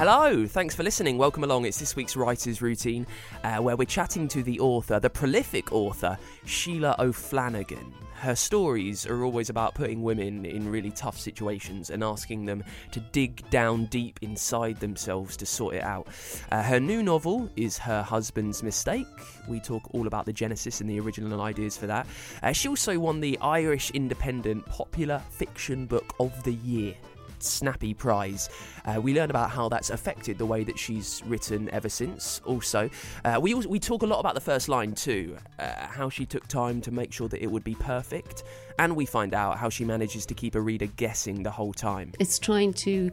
[0.00, 1.18] Hello, thanks for listening.
[1.18, 1.66] Welcome along.
[1.66, 3.06] It's this week's Writer's Routine,
[3.44, 7.92] uh, where we're chatting to the author, the prolific author, Sheila O'Flanagan.
[8.14, 13.00] Her stories are always about putting women in really tough situations and asking them to
[13.12, 16.08] dig down deep inside themselves to sort it out.
[16.50, 19.06] Uh, her new novel is Her Husband's Mistake.
[19.48, 22.06] We talk all about the genesis and the original ideas for that.
[22.42, 26.94] Uh, she also won the Irish Independent Popular Fiction Book of the Year
[27.42, 28.48] Snappy Prize.
[28.84, 32.40] Uh, we learn about how that's affected the way that she's written ever since.
[32.44, 32.90] Also,
[33.24, 36.46] uh, we we talk a lot about the first line too, uh, how she took
[36.46, 38.44] time to make sure that it would be perfect,
[38.78, 42.12] and we find out how she manages to keep a reader guessing the whole time.
[42.18, 43.10] It's trying to,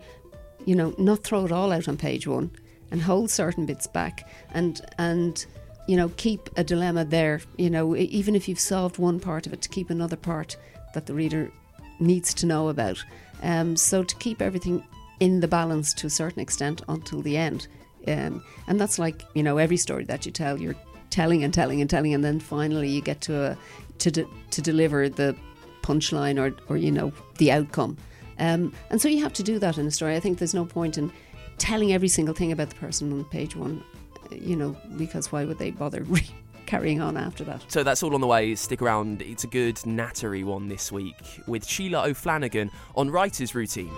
[0.65, 2.51] you know, not throw it all out on page one
[2.91, 5.45] and hold certain bits back and and
[5.87, 7.41] you know keep a dilemma there.
[7.57, 10.57] You know, even if you've solved one part of it, to keep another part
[10.93, 11.51] that the reader
[11.99, 13.03] needs to know about.
[13.43, 14.83] Um, so to keep everything
[15.19, 17.67] in the balance to a certain extent until the end.
[18.07, 20.75] Um, and that's like you know every story that you tell, you're
[21.09, 23.57] telling and telling and telling, and then finally you get to a
[23.99, 25.35] to de- to deliver the
[25.81, 27.97] punchline or or you know the outcome.
[28.39, 30.15] Um, and so you have to do that in a story.
[30.15, 31.11] I think there's no point in
[31.57, 33.83] telling every single thing about the person on page one,
[34.31, 36.35] uh, you know, because why would they bother re-
[36.67, 37.63] carrying on after that?
[37.69, 38.53] So that's all on the way.
[38.53, 39.23] Stick around.
[39.23, 41.15] It's a good nattery one this week
[41.47, 43.91] with Sheila O'Flanagan on Writer's Routine.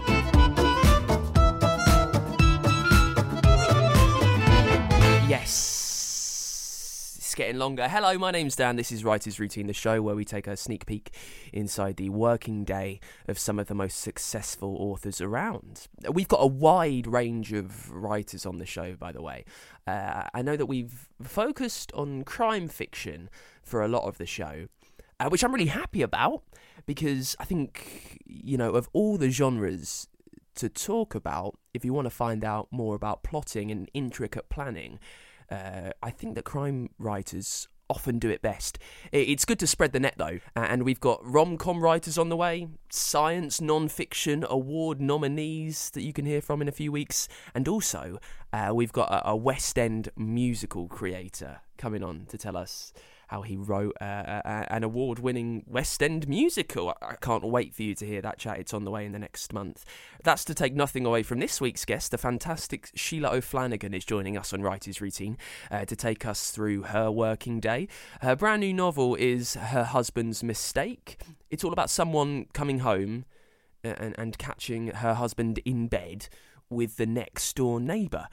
[5.28, 5.89] Yes.
[7.40, 7.88] Getting longer.
[7.88, 8.76] Hello, my name's Dan.
[8.76, 11.16] This is Writer's Routine, the show where we take a sneak peek
[11.54, 15.88] inside the working day of some of the most successful authors around.
[16.12, 19.46] We've got a wide range of writers on the show, by the way.
[19.88, 23.30] Uh, I know that we've focused on crime fiction
[23.64, 24.68] for a lot of the show,
[25.22, 26.44] uh, which I'm really happy about
[26.86, 30.10] because I think, you know, of all the genres
[30.56, 35.00] to talk about, if you want to find out more about plotting and intricate planning,
[35.52, 38.78] uh, I think that crime writers often do it best.
[39.12, 42.38] It's good to spread the net though, and we've got rom com writers on the
[42.38, 47.28] way, science non fiction award nominees that you can hear from in a few weeks,
[47.54, 48.20] and also
[48.54, 52.94] uh, we've got a, a West End musical creator coming on to tell us
[53.30, 56.90] how he wrote uh, uh, an award winning West End musical.
[56.90, 58.60] I I can't wait for you to hear that chat.
[58.60, 59.86] It's on the way in the next month.
[60.24, 62.12] That's to take nothing away from this week's guest.
[62.12, 65.38] The fantastic Sheila O'Flanagan is joining us on Writer's Routine
[65.70, 67.88] uh, to take us through her working day.
[68.22, 71.20] Her brand new novel is Her Husband's Mistake.
[71.50, 73.26] It's all about someone coming home
[73.84, 76.30] uh, and, and catching her husband in bed
[76.70, 78.28] with the next door neighbour.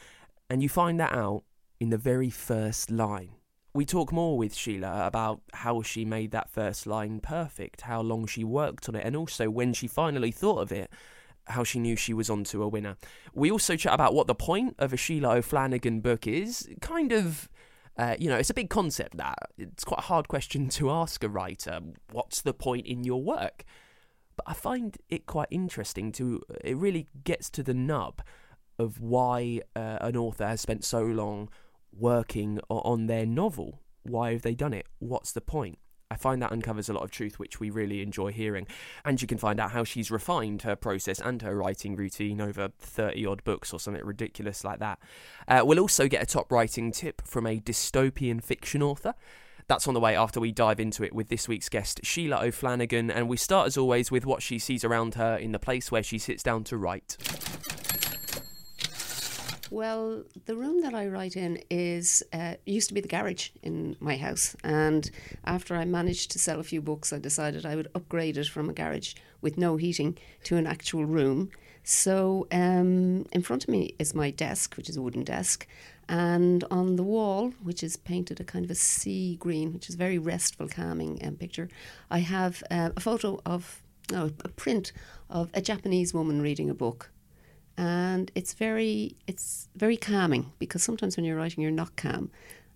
[0.49, 1.45] And you find that out
[1.81, 3.36] in the very first line.
[3.76, 8.26] We talk more with Sheila about how she made that first line perfect, how long
[8.26, 10.91] she worked on it, and also when she finally thought of it,
[11.48, 12.97] how she knew she was onto a winner.
[13.34, 16.66] We also chat about what the point of a Sheila O'Flanagan book is.
[16.81, 17.50] Kind of,
[17.98, 19.37] uh, you know, it's a big concept that.
[19.58, 21.81] It's quite a hard question to ask a writer.
[22.12, 23.67] What's the point in your work?
[24.38, 28.22] But I find it quite interesting to, it really gets to the nub
[28.79, 31.50] of why uh, an author has spent so long
[31.98, 33.82] working on their novel.
[34.02, 34.87] Why have they done it?
[34.98, 35.78] What's the point?
[36.10, 38.66] I find that uncovers a lot of truth, which we really enjoy hearing.
[39.04, 42.70] And you can find out how she's refined her process and her writing routine over
[42.78, 45.00] 30 odd books or something ridiculous like that.
[45.48, 49.14] Uh, we'll also get a top writing tip from a dystopian fiction author.
[49.69, 53.10] That's on the way after we dive into it with this week's guest, Sheila O'Flanagan.
[53.12, 56.04] And we start, as always, with what she sees around her in the place where
[56.04, 57.16] she sits down to write.
[59.71, 63.97] Well, the room that I write in is uh, used to be the garage in
[63.99, 65.11] my house, and
[65.45, 68.71] after I managed to sell a few books, I decided I would upgrade it from
[68.71, 71.51] a garage with no heating to an actual room.
[71.83, 75.67] So um, in front of me is my desk, which is a wooden desk,
[76.09, 79.97] and on the wall, which is painted a kind of a sea green, which is
[79.97, 81.69] a very restful, calming um, picture,
[82.11, 83.83] I have uh, a photo of,
[84.13, 84.93] no, a print
[85.29, 87.11] of a Japanese woman reading a book
[87.78, 92.31] and it's very it's very calming because sometimes when you're writing you're not calm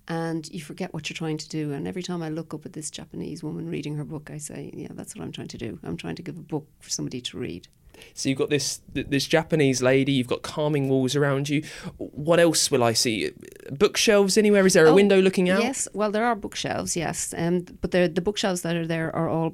[0.08, 2.73] and you forget what you're trying to do and every time i look up at
[2.73, 5.79] this japanese woman reading her book i say yeah that's what i'm trying to do
[5.85, 7.69] i'm trying to give a book for somebody to read
[8.14, 10.12] so you've got this this Japanese lady.
[10.12, 11.62] You've got calming walls around you.
[11.99, 13.31] What else will I see?
[13.70, 14.64] Bookshelves anywhere?
[14.64, 15.62] Is there a Oh, window looking out?
[15.62, 19.29] Yes, well, there are bookshelves, yes, um, but the the bookshelves that are there are
[19.29, 19.53] all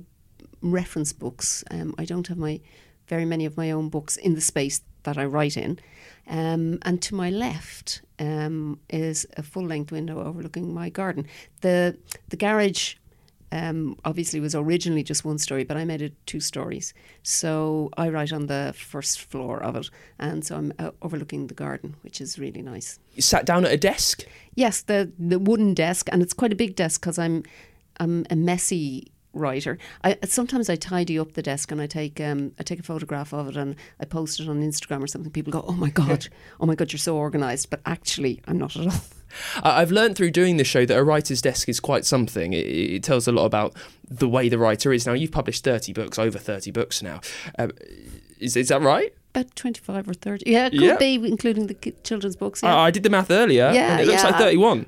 [0.63, 1.65] reference books.
[1.73, 2.61] Um, I don't have my
[3.07, 5.79] very many of my own books in the space that I write in.
[6.29, 11.27] Um, and to my left um, is a full length window overlooking my garden.
[11.61, 11.97] The
[12.29, 12.97] the garage
[13.53, 16.93] um, obviously was originally just one story, but I made it two stories.
[17.23, 19.89] So I write on the first floor of it,
[20.19, 22.99] and so I'm uh, overlooking the garden, which is really nice.
[23.15, 24.25] You sat down at a desk.
[24.55, 27.45] Yes, the the wooden desk, and it's quite a big desk because I'm
[28.01, 29.79] I'm a messy writer.
[30.03, 33.33] I sometimes I tidy up the desk and I take um I take a photograph
[33.33, 35.31] of it and I post it on Instagram or something.
[35.31, 36.29] People go, "Oh my god,
[36.61, 38.93] oh my god, you're so organised," but actually, I'm not at all.
[39.63, 42.53] I've learned through doing this show that a writer's desk is quite something.
[42.53, 43.75] It, it tells a lot about
[44.09, 45.05] the way the writer is.
[45.07, 47.21] Now, you've published 30 books, over 30 books now.
[47.59, 47.73] Um,
[48.39, 49.13] is, is that right?
[49.35, 50.97] About twenty five or thirty, yeah, it could Yeah.
[50.97, 51.75] be including the
[52.05, 52.63] children's books.
[52.63, 52.75] Yeah.
[52.75, 53.71] I, I did the math earlier.
[53.71, 54.31] Yeah, and it looks yeah.
[54.31, 54.87] like 31.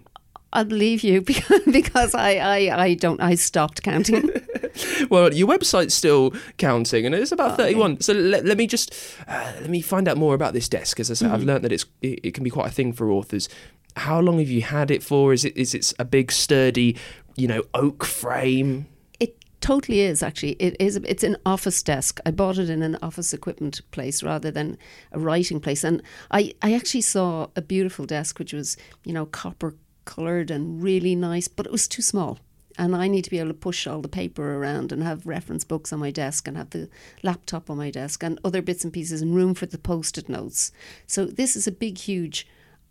[0.53, 4.31] I'll leave you because, because I, I I don't I stopped counting.
[5.11, 8.01] Well, your website's still counting, and it's Oh, about 31.
[8.01, 8.95] So let, let me just
[9.27, 11.01] uh, let me find out more about this desk.
[11.01, 11.49] As I said, I've Mm-hmm.
[11.49, 13.49] learned that it's it, it can be quite a thing for authors.
[13.97, 15.33] How long have you had it for?
[15.33, 16.97] Is it is it a big sturdy,
[17.37, 18.87] you know, oak frame?
[19.19, 20.53] It totally is actually.
[20.61, 20.97] It is.
[21.05, 22.21] It's an office desk.
[22.25, 24.79] I bought it in an office equipment place rather than
[25.11, 25.83] a writing place.
[25.83, 29.75] And I, I actually saw a beautiful desk which was, you know, copper
[30.15, 32.39] coloured and really nice, but it was too small.
[32.81, 35.65] And I need to be able to push all the paper around and have reference
[35.65, 36.89] books on my desk and have the
[37.25, 40.71] laptop on my desk and other bits and pieces and room for the post-it notes.
[41.07, 42.47] So this is a big, huge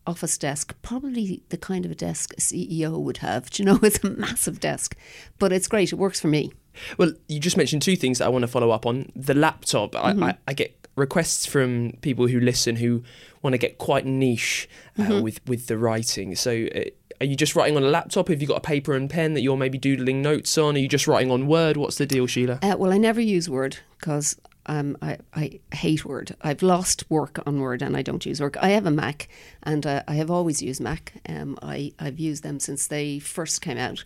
[0.06, 3.50] office desk, probably the kind of a desk a CEO would have.
[3.50, 4.96] Do you know, it's a massive desk,
[5.40, 5.92] but it's great.
[5.94, 6.52] It works for me.
[6.98, 9.12] Well, you just mentioned two things that I want to follow up on.
[9.16, 10.24] The laptop, Mm-hmm.
[10.24, 13.04] I, I, I get requests from people who listen who
[13.42, 14.68] want to get quite niche
[14.98, 15.22] uh, Mm-hmm.
[15.22, 16.36] with with the writing.
[16.36, 16.82] So, uh,
[17.20, 18.28] are you just writing on a laptop?
[18.28, 20.76] Have you got a paper and pen that you're maybe doodling notes on?
[20.76, 21.78] Are you just writing on Word?
[21.78, 22.60] What's the deal, Sheila?
[22.62, 26.36] Uh, well, I never use Word because um, I, I hate Word.
[26.42, 28.58] I've lost work on Word and I don't use Word.
[28.58, 29.28] I have a Mac
[29.64, 31.14] and uh, I have always used Mac.
[31.28, 34.04] Um, I, I've used them since they first came out.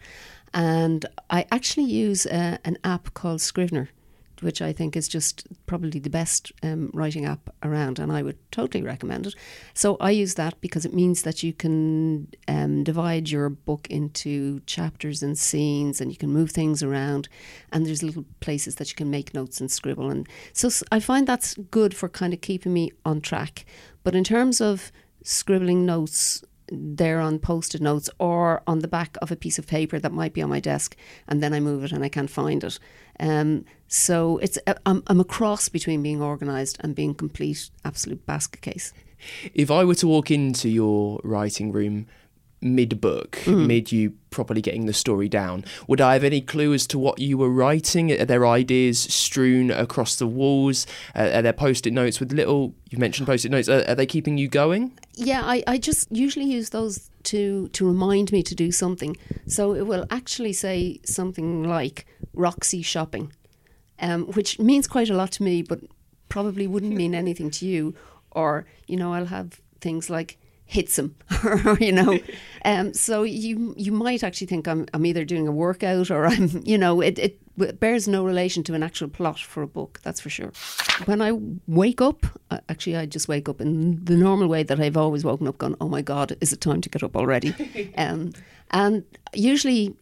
[0.54, 3.90] And I actually use uh, an app called Scrivener,
[4.42, 8.38] which I think is just probably the best um, writing app around, and I would
[8.52, 9.36] totally recommend it.
[9.74, 14.62] So I use that because it means that you can um, divide your book into
[14.62, 17.30] chapters and scenes, and you can move things around,
[17.72, 21.28] and there's little places that you can make notes and scribble, and so I find
[21.28, 23.66] that's good for kind of keeping me on track.
[24.04, 24.92] But in terms of
[25.24, 30.00] scribbling notes there on post-it notes or on the back of a piece of paper
[30.00, 30.96] that might be on my desk
[31.28, 32.80] and then I move it and I can't find it.
[33.22, 38.26] Um, so it's a, I'm, I'm a cross between being organised and being complete absolute
[38.26, 38.92] basket case.
[39.54, 42.08] If I were to walk into your writing room
[42.62, 43.66] mid book, Mm.
[43.68, 47.20] mid you properly getting the story down, would I have any clue as to what
[47.20, 48.12] you were writing?
[48.12, 50.86] Are there ideas strewn across the walls?
[51.16, 53.96] Uh, are there post it notes with little, you mentioned post it notes, are, are
[53.96, 54.92] they keeping you going?
[55.16, 59.16] Yeah, I, I just usually use those to to remind me to do something.
[59.48, 63.32] So it will actually say something like Roxy shopping,
[64.00, 65.80] um, which means quite a lot to me, but
[66.30, 67.94] probably wouldn't mean anything to you.
[68.32, 70.38] Or you know, I'll have things like
[70.72, 71.14] hits him,
[71.82, 72.18] you know,
[72.66, 76.64] um, so you you might actually think I'm I'm either doing a workout or I'm
[76.64, 80.00] you know it it bears no relation to an actual plot for a book.
[80.04, 80.54] That's for sure.
[81.06, 81.34] When I
[81.68, 82.26] wake up,
[82.70, 85.76] actually I just wake up in the normal way that I've always woken up, going,
[85.82, 87.54] "Oh my God, is it time to get up already?"
[87.98, 88.32] um,
[88.72, 89.96] and usually.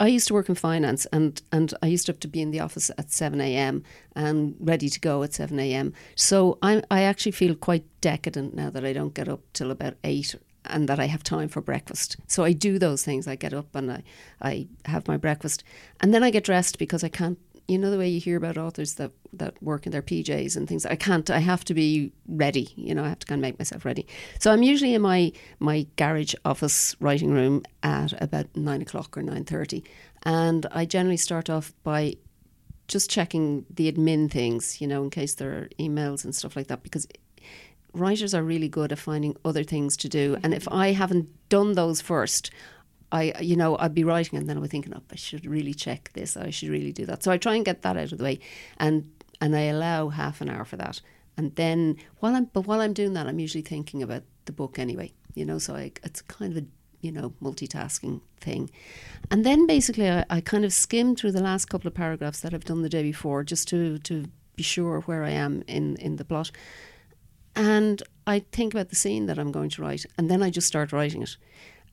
[0.00, 2.50] I used to work in finance, and, and I used to have to be in
[2.50, 3.82] the office at seven a.m.
[4.14, 5.92] and ready to go at seven a.m.
[6.14, 9.94] So I I actually feel quite decadent now that I don't get up till about
[10.04, 10.34] eight,
[10.64, 12.16] and that I have time for breakfast.
[12.26, 13.26] So I do those things.
[13.26, 14.02] I get up and I
[14.40, 15.64] I have my breakfast,
[16.00, 17.38] and then I get dressed because I can't
[17.68, 20.66] you know the way you hear about authors that that work in their PJs and
[20.66, 20.86] things.
[20.86, 21.28] I can't.
[21.30, 22.72] I have to be ready.
[22.76, 24.06] You know, I have to kind of make myself ready.
[24.40, 29.22] So I'm usually in my my garage office writing room at about nine o'clock or
[29.22, 29.84] nine thirty,
[30.22, 32.14] and I generally start off by
[32.88, 34.80] just checking the admin things.
[34.80, 37.06] You know, in case there are emails and stuff like that, because
[37.92, 40.38] writers are really good at finding other things to do.
[40.42, 42.50] And if I haven't done those first,
[43.10, 45.74] I, you know, I'd be writing and then I'd be thinking, oh, I should really
[45.74, 46.36] check this.
[46.36, 47.22] I should really do that.
[47.22, 48.40] So I try and get that out of the way,
[48.78, 49.10] and
[49.40, 51.00] and I allow half an hour for that.
[51.36, 54.78] And then while I'm, but while I'm doing that, I'm usually thinking about the book
[54.78, 55.12] anyway.
[55.34, 56.66] You know, so I, it's kind of a
[57.00, 58.70] you know multitasking thing.
[59.30, 62.52] And then basically, I, I kind of skim through the last couple of paragraphs that
[62.52, 66.16] I've done the day before, just to to be sure where I am in in
[66.16, 66.50] the plot.
[67.54, 70.66] And I think about the scene that I'm going to write, and then I just
[70.66, 71.36] start writing it.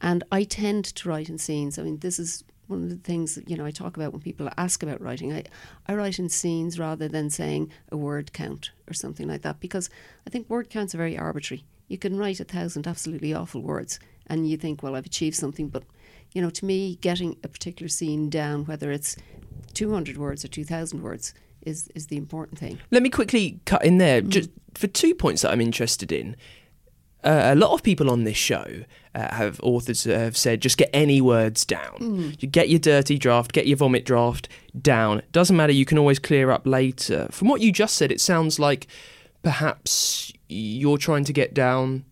[0.02, 1.80] And I tend to write in scenes.
[1.80, 4.22] I mean, this is one of the things that, you know I talk about when
[4.22, 5.34] people ask about writing.
[5.34, 5.44] I,
[5.88, 9.90] I write in scenes rather than saying a word count or something like that because
[10.26, 11.66] I think word counts are very arbitrary.
[11.88, 15.70] You can write a thousand absolutely awful words and you think, well, I've achieved something.
[15.70, 15.84] But,
[16.34, 19.16] you know, to me, getting a particular scene down, whether it's
[19.74, 22.80] 200 words or 2,000 words, is, is the important thing.
[22.92, 24.30] Let me quickly cut in there, mm.
[24.30, 26.36] just for two points that I'm interested in.
[27.26, 28.84] Uh, a lot of people on this show
[29.16, 31.98] uh, have authors have said just get any words down.
[32.00, 32.42] Mm.
[32.42, 34.48] You get your dirty draft, get your vomit draft
[34.80, 35.24] down.
[35.32, 35.74] Doesn't matter.
[35.74, 37.28] You can always clear up later.
[37.32, 38.88] From what you just said, it sounds like
[39.42, 42.06] perhaps you're trying to get down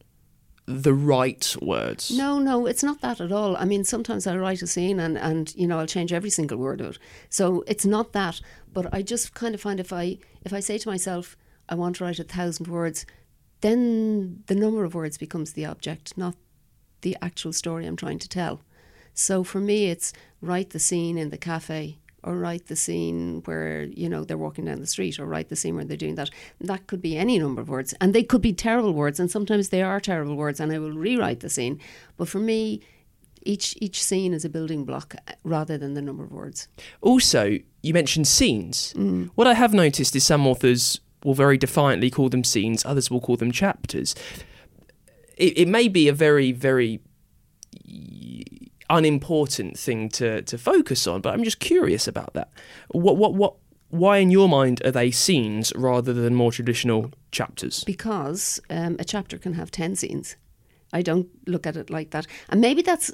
[0.65, 2.09] the right words.
[2.11, 3.57] No, no, it's not that at all.
[3.57, 6.57] I mean, sometimes I'll write a scene and, and you know I'll change every single
[6.57, 6.99] word of it.
[7.29, 8.39] So it's not that,
[8.71, 11.35] but I just kind of find if I if I say to myself
[11.69, 13.05] I want to write a thousand words,
[13.63, 16.35] then the number of words becomes the object, not
[17.01, 18.61] the actual story I'm trying to tell.
[19.13, 23.83] So for me, it's write the scene in the cafe or write the scene where
[23.83, 26.29] you know they're walking down the street or write the scene where they're doing that
[26.59, 29.69] that could be any number of words and they could be terrible words and sometimes
[29.69, 31.79] they are terrible words and I will rewrite the scene
[32.17, 32.81] but for me
[33.43, 36.69] each each scene is a building block uh, rather than the number of words
[37.01, 39.29] also you mentioned scenes mm.
[39.35, 43.21] what I have noticed is some authors will very defiantly call them scenes, others will
[43.21, 44.15] call them chapters.
[45.37, 46.99] It, it may be a very, very
[48.89, 52.49] unimportant thing to, to focus on, but I'm just curious about that.
[52.89, 53.55] What, what, what,
[53.89, 57.83] why, in your mind, are they scenes rather than more traditional chapters?
[57.83, 60.35] Because um, a chapter can have 10 scenes.
[60.91, 62.27] I don't look at it like that.
[62.49, 63.11] And maybe that's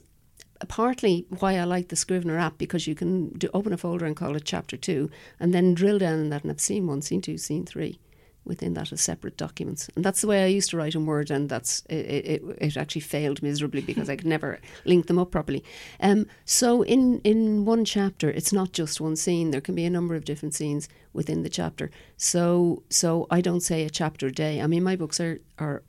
[0.68, 4.16] partly why I like the Scrivener app because you can do, open a folder and
[4.16, 7.22] call it chapter two and then drill down in that and have scene one, scene
[7.22, 8.00] two, scene three
[8.46, 9.90] within that as separate documents.
[9.96, 12.78] And that's the way I used to write in Word, and that's it, it, it
[12.78, 15.64] actually failed miserably because I could never link them up properly.
[16.02, 19.52] Um, so in, in one chapter, it's not just one scene.
[19.52, 21.92] There can be a number of different scenes within the chapter.
[22.18, 24.62] So so I don't say a chapter a day.
[24.62, 25.84] I mean, my books are, are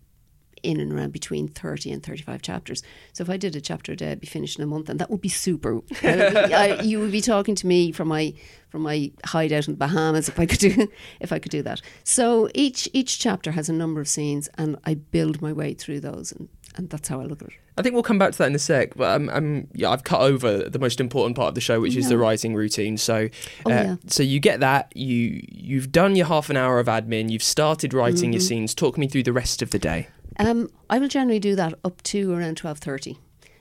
[0.63, 2.83] in and around between 30 and 35 chapters.
[3.13, 4.99] So if I did a chapter a day, I'd be finished in a month, and
[4.99, 5.81] that would be super.
[6.03, 8.35] I, you would be talking to me from my
[8.69, 10.89] from my hideout in the Bahamas if I could do
[11.21, 11.83] if I could do that.
[12.05, 16.01] So each each chapter has a number of scenes, and I build my way through
[16.01, 17.55] those, and, and that's how I look at it.
[17.81, 20.05] I think we'll come back to that in a sec, but I'm, I'm yeah, I've
[20.05, 22.01] cut over the most important part of the show, which no.
[22.01, 22.99] is the writing routine.
[22.99, 23.31] So,
[23.65, 23.97] oh, uh, yeah.
[24.07, 27.95] so you get that, you you've done your half an hour of admin, you've started
[27.95, 28.33] writing mm-hmm.
[28.33, 28.75] your scenes.
[28.75, 30.09] Talk me through the rest of the day.
[30.41, 33.19] Um, I will generally do that up to around twelve thirty,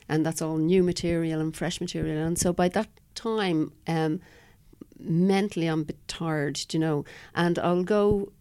[0.08, 2.26] and that's all new material and fresh material.
[2.26, 4.22] And so by that time, um,
[4.98, 7.04] mentally I'm a bit tired, you know,
[7.36, 8.32] and I'll go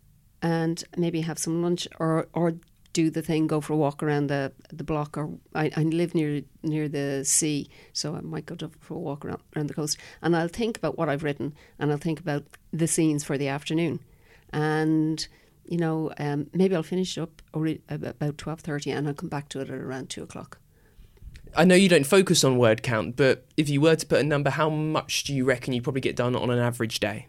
[0.40, 2.54] and maybe have some lunch or or
[2.92, 6.14] do the thing, go for a walk around the the block, or I, I live
[6.14, 9.98] near near the sea, so I might go for a walk around, around the coast,
[10.22, 13.48] and I'll think about what I've written, and I'll think about the scenes for the
[13.48, 13.98] afternoon,
[14.52, 15.26] and
[15.68, 19.60] you know, um, maybe I'll finish up about twelve thirty, and I'll come back to
[19.60, 20.58] it at around two o'clock.
[21.56, 24.24] I know you don't focus on word count, but if you were to put a
[24.24, 27.26] number, how much do you reckon you probably get done on an average day?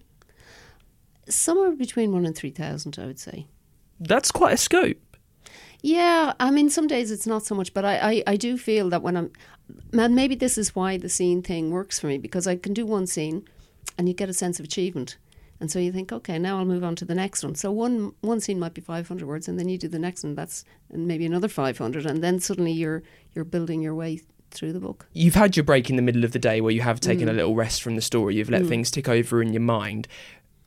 [1.27, 3.47] Somewhere between one and three thousand, I would say.
[3.99, 4.97] That's quite a scope.
[5.81, 8.89] Yeah, I mean, some days it's not so much, but I, I, I do feel
[8.89, 9.31] that when I'm,
[9.93, 12.85] man, maybe this is why the scene thing works for me because I can do
[12.85, 13.45] one scene,
[13.97, 15.17] and you get a sense of achievement.
[15.59, 17.55] And so you think, okay, now I'll move on to the next one.
[17.55, 20.35] So one one scene might be 500 words, and then you do the next one.
[20.35, 24.79] That's and maybe another 500, and then suddenly you're you're building your way through the
[24.79, 25.07] book.
[25.13, 27.31] You've had your break in the middle of the day where you have taken mm.
[27.31, 28.35] a little rest from the story.
[28.35, 28.69] You've let mm.
[28.69, 30.07] things tick over in your mind.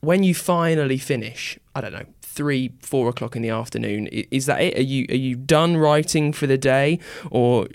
[0.01, 4.61] When you finally finish, I don't know, three, four o'clock in the afternoon, is that
[4.61, 4.77] it?
[4.77, 6.99] Are you are you done writing for the day,
[7.31, 7.67] or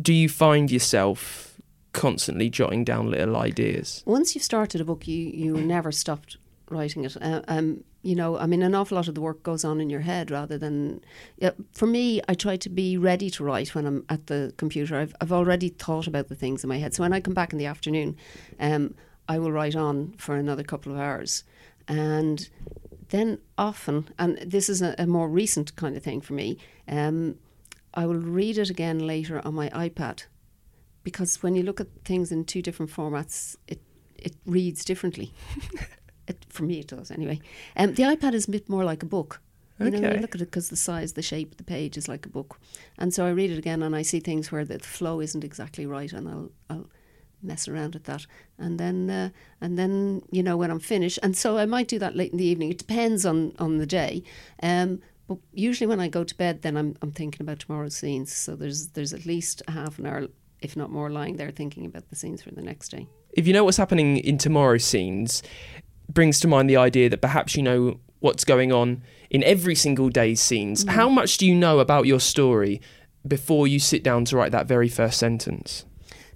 [0.00, 1.60] do you find yourself
[1.92, 4.02] constantly jotting down little ideas?
[4.06, 6.36] Once you've started a book, you you never stopped
[6.70, 7.16] writing it.
[7.20, 9.90] Uh, um, you know, I mean, an awful lot of the work goes on in
[9.90, 11.02] your head rather than.
[11.36, 14.96] Yeah, for me, I try to be ready to write when I'm at the computer.
[14.96, 16.94] I've I've already thought about the things in my head.
[16.94, 18.16] So when I come back in the afternoon,
[18.58, 18.94] um,
[19.28, 21.44] I will write on for another couple of hours,
[21.86, 22.48] and
[23.10, 26.58] then often, and this is a, a more recent kind of thing for me.
[26.88, 27.36] Um,
[27.92, 30.24] I will read it again later on my iPad
[31.02, 33.80] because when you look at things in two different formats, it
[34.16, 35.32] it reads differently.
[36.30, 37.38] it, for me, it does anyway.
[37.76, 39.40] Um, the iPad is a bit more like a book.
[39.78, 40.14] You know, Okay.
[40.16, 42.58] you look at it because the size, the shape the page is like a book,
[42.98, 45.86] and so I read it again and I see things where the flow isn't exactly
[45.86, 46.88] right, and I'll I'll
[47.42, 48.26] mess around with that,
[48.58, 49.30] and then uh,
[49.62, 52.36] and then you know when I'm finished, and so I might do that late in
[52.38, 52.70] the evening.
[52.70, 54.22] It depends on on the day.
[54.62, 58.30] Um, but usually when I go to bed, then I'm I'm thinking about tomorrow's scenes.
[58.34, 60.26] So there's there's at least a half an hour,
[60.60, 63.06] if not more, lying there thinking about the scenes for the next day.
[63.32, 65.42] If you know what's happening in tomorrow's scenes,
[66.12, 70.08] brings to mind the idea that perhaps you know what's going on in every single
[70.08, 70.84] day's scenes.
[70.84, 70.90] Mm.
[70.90, 72.80] How much do you know about your story
[73.26, 75.84] before you sit down to write that very first sentence?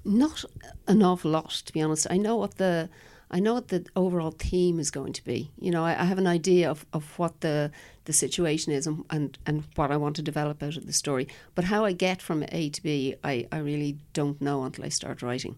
[0.04, 0.45] Not
[0.87, 2.07] an awful lot, to be honest.
[2.11, 2.88] I know what the
[3.31, 5.50] I know what the overall theme is going to be.
[5.59, 7.71] You know, I, I have an idea of, of what the
[8.04, 11.26] the situation is and, and, and what I want to develop out of the story.
[11.54, 14.90] But how I get from A to B, I, I really don't know until I
[14.90, 15.57] start writing.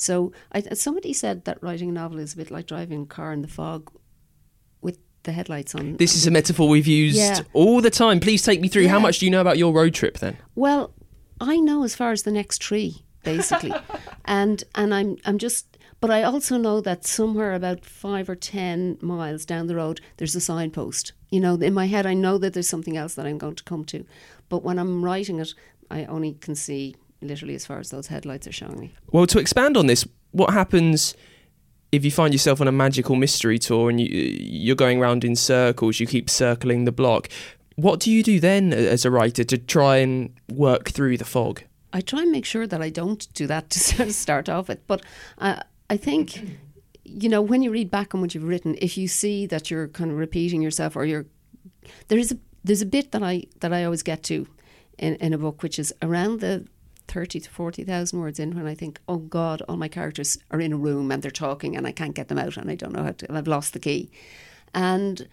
[0.00, 3.32] So I, somebody said that writing a novel is a bit like driving a car
[3.32, 3.90] in the fog
[4.80, 5.96] with the headlights on.
[5.96, 7.40] This is a metaphor we've used Yeah.
[7.52, 8.20] all the time.
[8.20, 8.88] Please take me through.
[8.88, 10.36] How much do you know about your road trip then?
[10.54, 10.92] Well,
[11.40, 13.72] I know as far as the next tree, basically,
[14.24, 15.66] and and I'm I'm just.
[16.00, 20.36] But I also know that somewhere about five or ten miles down the road, there's
[20.36, 21.12] a signpost.
[21.28, 23.64] You know, in my head, I know that there's something else that I'm going to
[23.64, 24.04] come to,
[24.48, 25.54] but when I'm writing it,
[25.90, 28.94] I only can see literally as far as those headlights are showing me.
[29.10, 31.14] Well, to expand on this, what happens
[31.90, 35.34] if you find yourself on a magical mystery tour and you, you're going around in
[35.34, 37.28] circles, you keep circling the block?
[37.76, 41.62] What do you do then as a writer to try and work through the fog?
[41.92, 44.68] I try and make sure that I don't do that to sort of start off
[44.68, 44.86] with.
[44.86, 45.02] But
[45.38, 46.58] uh, I think,
[47.04, 49.88] you know, when you read back on what you've written, if you see that you're
[49.88, 51.26] kind of repeating yourself or you're
[52.08, 54.46] there is a there's a bit that I that I always get to
[54.98, 56.66] in, in a book, which is around the
[57.08, 60.60] thirty to forty thousand words in when I think, oh God, all my characters are
[60.60, 62.92] in a room and they're talking and I can't get them out and I don't
[62.92, 63.32] know how to.
[63.32, 64.10] I've lost the key,
[64.74, 65.26] and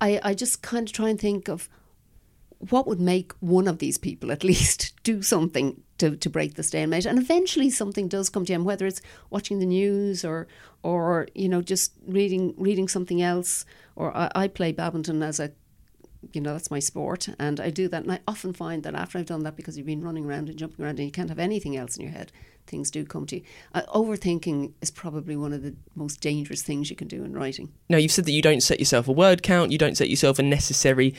[0.00, 1.68] I I just kind of try and think of
[2.70, 6.62] what would make one of these people at least do something to, to break the
[6.62, 9.00] stalemate and eventually something does come to him whether it's
[9.30, 10.48] watching the news or
[10.82, 13.64] or you know just reading reading something else
[13.96, 15.52] or I, I play badminton as a
[16.32, 19.18] you know that's my sport and I do that and I often find that after
[19.18, 21.38] I've done that because you've been running around and jumping around and you can't have
[21.38, 22.32] anything else in your head
[22.66, 23.42] things do come to you
[23.74, 27.72] uh, overthinking is probably one of the most dangerous things you can do in writing
[27.88, 30.38] Now, you've said that you don't set yourself a word count, you don't set yourself
[30.38, 31.14] a necessary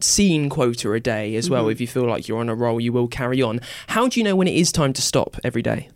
[0.00, 1.68] scene quota a day as well.
[1.68, 3.60] If you feel like you're on a roll, you will carry on.
[3.88, 5.88] How do you know when it is time to stop every day?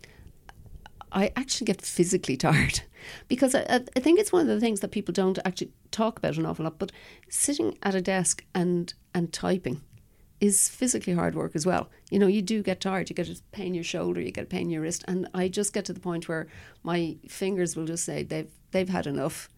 [1.13, 2.81] I actually get physically tired
[3.27, 6.37] because I, I think it's one of the things that people don't actually talk about
[6.37, 6.79] an awful lot.
[6.79, 6.91] But
[7.29, 9.81] sitting at a desk and and typing
[10.39, 11.89] is physically hard work as well.
[12.09, 13.09] You know, you do get tired.
[13.09, 15.27] You get a pain in your shoulder, you get a pain in your wrist, and
[15.33, 16.47] I just get to the point where
[16.83, 19.49] my fingers will just say they've they've had enough.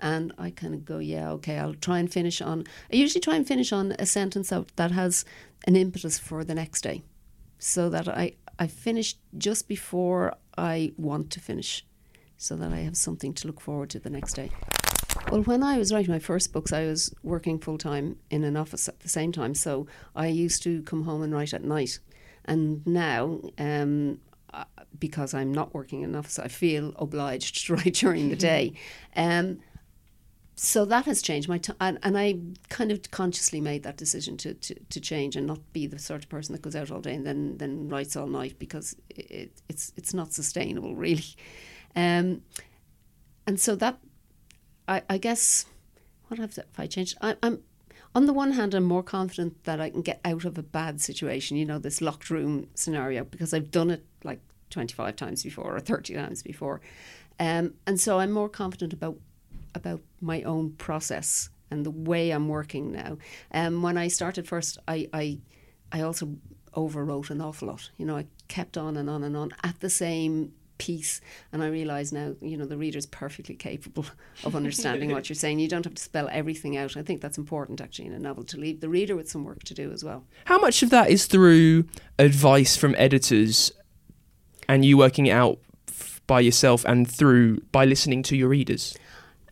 [0.00, 2.64] And I kind of go, yeah, okay, I'll try and finish on.
[2.92, 5.24] I usually try and finish on a sentence that, that has
[5.66, 7.04] an impetus for the next day
[7.58, 11.84] so that I, I finish just before I want to finish,
[12.36, 14.50] so that I have something to look forward to the next day.
[15.30, 18.56] Well, when I was writing my first books, I was working full time in an
[18.56, 21.98] office at the same time, so I used to come home and write at night.
[22.44, 24.20] And now, um,
[24.52, 24.64] uh,
[24.98, 28.74] because I'm not working in an office, I feel obliged to write during the day.
[29.16, 29.60] Um,
[30.56, 32.38] so that has changed my time, and, and I
[32.68, 36.22] kind of consciously made that decision to, to, to change and not be the sort
[36.22, 39.52] of person that goes out all day and then then writes all night because it,
[39.68, 41.24] it's it's not sustainable really,
[41.96, 42.42] um,
[43.46, 43.98] and so that
[44.86, 45.66] I, I guess
[46.28, 47.16] what have I changed?
[47.20, 47.62] I, I'm
[48.14, 51.00] on the one hand, I'm more confident that I can get out of a bad
[51.00, 54.40] situation, you know, this locked room scenario, because I've done it like
[54.70, 56.80] 25 times before or 30 times before.
[57.40, 59.18] Um, and so I'm more confident about
[59.74, 63.18] about my own process and the way I'm working now.
[63.52, 65.38] Um, when I started first, I, I
[65.92, 66.36] I also
[66.74, 67.90] overwrote an awful lot.
[67.96, 71.20] You know, I kept on and on and on at the same piece,
[71.52, 74.06] and I realise now, you know, the reader's perfectly capable
[74.42, 75.60] of understanding what you're saying.
[75.60, 76.96] You don't have to spell everything out.
[76.96, 79.62] I think that's important actually in a novel to leave the reader with some work
[79.64, 80.24] to do as well.
[80.46, 81.86] How much of that is through
[82.18, 83.72] advice from editors
[84.68, 85.58] and you working it out
[86.26, 88.96] by yourself and through by listening to your readers?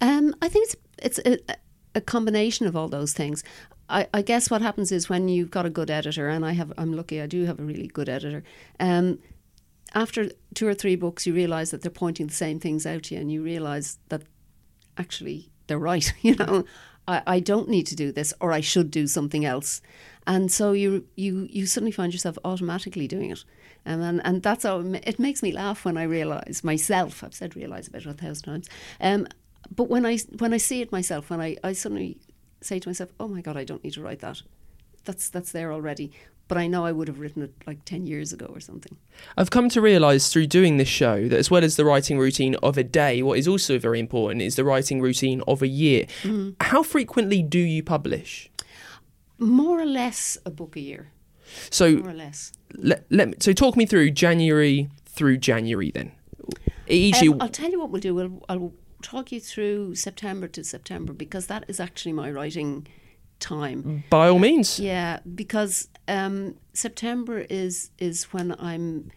[0.02, 1.56] Um, I think it's it's a,
[1.94, 3.42] a combination of all those things.
[3.88, 6.72] I, I, guess what happens is when you've got a good editor, and I have,
[6.78, 8.42] I'm lucky, I do have a really good editor.
[8.80, 9.18] Um,
[9.94, 13.14] after two or three books, you realise that they're pointing the same things out to
[13.14, 14.22] you, and you realise that
[14.98, 16.12] actually they're right.
[16.22, 16.64] You know,
[17.06, 19.82] I, I don't need to do this, or I should do something else,
[20.26, 23.44] and so you you you suddenly find yourself automatically doing it.
[23.84, 27.22] Um, and and that's how it makes me laugh when I realise myself.
[27.22, 28.68] I've said realise about a thousand times.
[29.00, 29.26] Um,
[29.74, 32.18] but when I when I see it myself, when I, I suddenly
[32.60, 34.42] say to myself, "Oh my God, I don't need to write that.
[35.04, 36.12] That's that's there already."
[36.48, 38.96] But I know I would have written it like ten years ago or something.
[39.38, 42.56] I've come to realise through doing this show that as well as the writing routine
[42.56, 46.06] of a day, what is also very important is the writing routine of a year.
[46.22, 46.56] Mm.
[46.60, 48.50] How frequently do you publish?
[49.38, 51.12] More or less a book a year.
[51.70, 52.52] So more or less.
[52.74, 56.12] Let, let so talk me through January through January then.
[57.32, 58.14] Um, I'll tell you what we'll do.
[58.14, 62.86] We'll, I'll talk you through September to September because that is actually my writing
[63.40, 64.04] time.
[64.08, 64.78] By all means.
[64.78, 69.10] Yeah, because um, September is is when I'm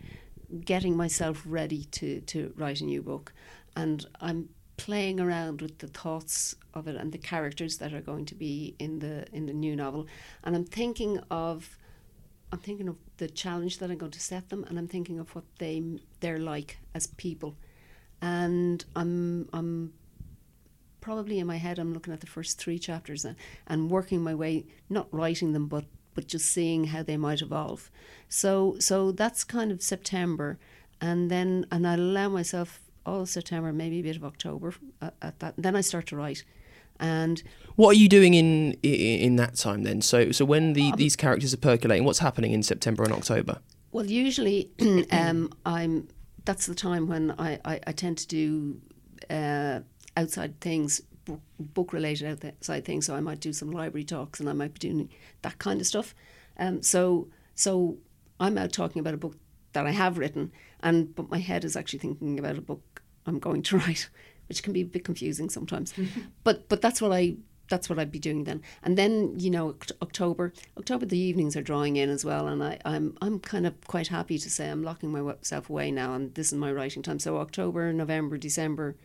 [0.64, 3.34] getting myself ready to to write a new book,
[3.76, 8.26] and I'm playing around with the thoughts of it and the characters that are going
[8.26, 10.08] to be in the in the new novel,
[10.44, 11.78] and I'm thinking of.
[12.52, 15.36] I'm thinking of the challenge that I'm going to set them, and I'm thinking of
[15.36, 15.84] what they
[16.22, 17.58] they're like as people
[18.26, 19.94] and I'm I'm
[21.00, 23.36] probably in my head I'm looking at the first three chapters and,
[23.68, 25.86] and working my way, not writing them, but
[26.16, 27.92] but just seeing how they might evolve.
[28.28, 30.58] So so that's kind of September,
[31.00, 35.40] and then and I allow myself all September, maybe a bit of October at, at
[35.40, 35.54] that.
[35.58, 36.44] Then I start to write.
[37.00, 37.44] And
[37.76, 40.02] what are you doing in in that time then?
[40.02, 43.60] So so when the, um, these characters are percolating, what's happening in September and October?
[43.92, 44.72] Well, usually
[45.12, 46.08] um, I'm
[46.46, 48.82] that's the time when I, I, I tend to do
[49.30, 49.80] uh,
[50.16, 51.02] outside things,
[51.60, 53.06] book, related outside things.
[53.06, 55.10] So I might do some library talks and I might be doing
[55.42, 56.16] that kind of stuff.
[56.58, 57.98] Um, so so
[58.40, 59.36] I'm out talking about a book
[59.74, 63.40] that I have written, and but my head is actually thinking about a book I'm
[63.40, 64.10] going to write,
[64.48, 65.94] which can be a bit confusing sometimes.
[66.44, 67.36] but but that's what I
[67.70, 68.62] that's what I'd be doing then.
[68.84, 72.80] And then you know October, October the evenings are drawing in as well, and I,
[72.86, 76.52] I'm I'm kind of quite happy to say I'm locking myself away now, and this
[76.52, 77.20] is my writing time.
[77.20, 78.96] So October, November, December,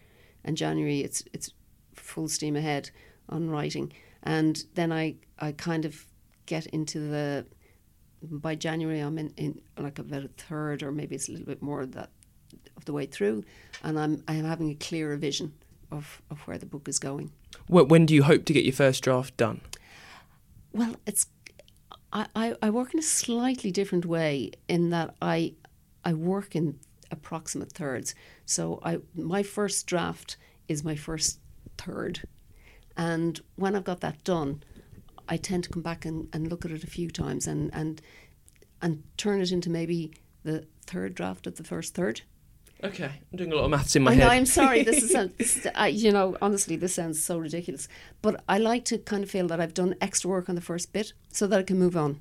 [0.44, 1.53] and January, it's it's
[1.94, 2.90] full steam ahead
[3.29, 3.92] on writing,
[4.23, 6.07] and then I I kind of
[6.46, 7.46] get into the
[8.23, 11.62] by January I'm in, in like about a third or maybe it's a little bit
[11.62, 12.11] more of that
[12.77, 13.44] of the way through,
[13.83, 15.55] and I'm I'm having a clearer vision
[15.90, 17.33] of, of where the book is going.
[17.66, 19.61] When do you hope to get your first draft done?
[20.72, 21.26] Well, it's
[22.12, 25.55] I, I, I work in a slightly different way in that I
[26.05, 26.79] I work in
[27.11, 28.14] approximate thirds.
[28.46, 30.37] So I my first draft
[30.68, 31.40] is my first
[31.79, 32.22] third.
[32.96, 34.62] And when I've got that done,
[35.29, 38.00] I tend to come back and, and look at it a few times and, and
[38.83, 42.22] and turn it into maybe the third draft of the first third.
[42.83, 44.25] Okay, I'm doing a lot of maths in my I head.
[44.25, 44.83] Know, I'm sorry.
[44.83, 47.88] This is, this, I, you know, honestly, this sounds so ridiculous.
[48.23, 50.93] But I like to kind of feel that I've done extra work on the first
[50.93, 52.21] bit so that I can move on.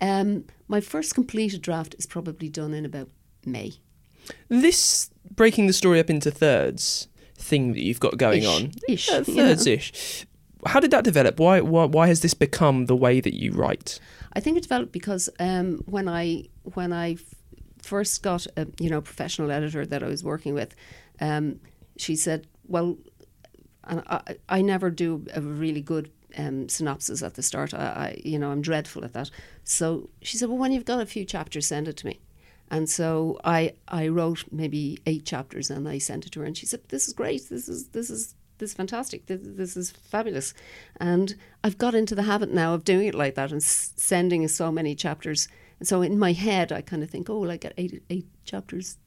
[0.00, 3.10] Um, my first completed draft is probably done in about
[3.44, 3.74] May.
[4.48, 9.08] This breaking the story up into thirds thing that you've got going ish, on, ish,
[9.10, 10.26] uh, thirds ish.
[10.66, 11.38] How did that develop?
[11.38, 14.00] Why, why why has this become the way that you write?
[14.32, 17.16] I think it developed because um, when I when I
[17.84, 20.74] first got a you know professional editor that I was working with,
[21.20, 21.60] um,
[21.96, 22.98] she said, "Well,
[23.84, 27.74] I, I never do a really good um, synopsis at the start.
[27.74, 29.30] I, I, you know I'm dreadful at that."
[29.64, 32.20] So she said, "Well, when you've got a few chapters, send it to me."
[32.70, 36.56] And so I I wrote maybe eight chapters and I sent it to her, and
[36.56, 37.48] she said, "This is great.
[37.48, 39.26] This is this is." This is fantastic.
[39.26, 40.54] This, is fabulous,
[41.00, 44.70] and I've got into the habit now of doing it like that and sending so
[44.70, 45.48] many chapters
[45.86, 48.98] so in my head, I kind of think, oh, well, I get eight, eight chapters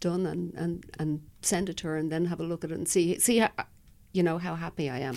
[0.00, 2.78] done and, and, and send it to her and then have a look at it
[2.78, 3.50] and see, see how,
[4.12, 5.16] you know, how happy I am.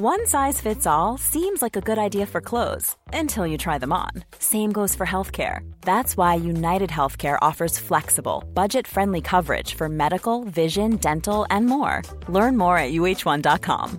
[0.00, 3.92] One size fits all seems like a good idea for clothes until you try them
[3.92, 4.10] on.
[4.38, 5.68] Same goes for healthcare.
[5.80, 12.02] That's why United Healthcare offers flexible, budget friendly coverage for medical, vision, dental, and more.
[12.28, 13.98] Learn more at uh1.com.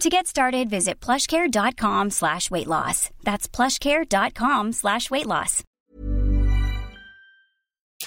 [0.00, 3.10] To get started, visit plushcare.com slash weight loss.
[3.22, 5.62] That's plushcare.com slash weight loss.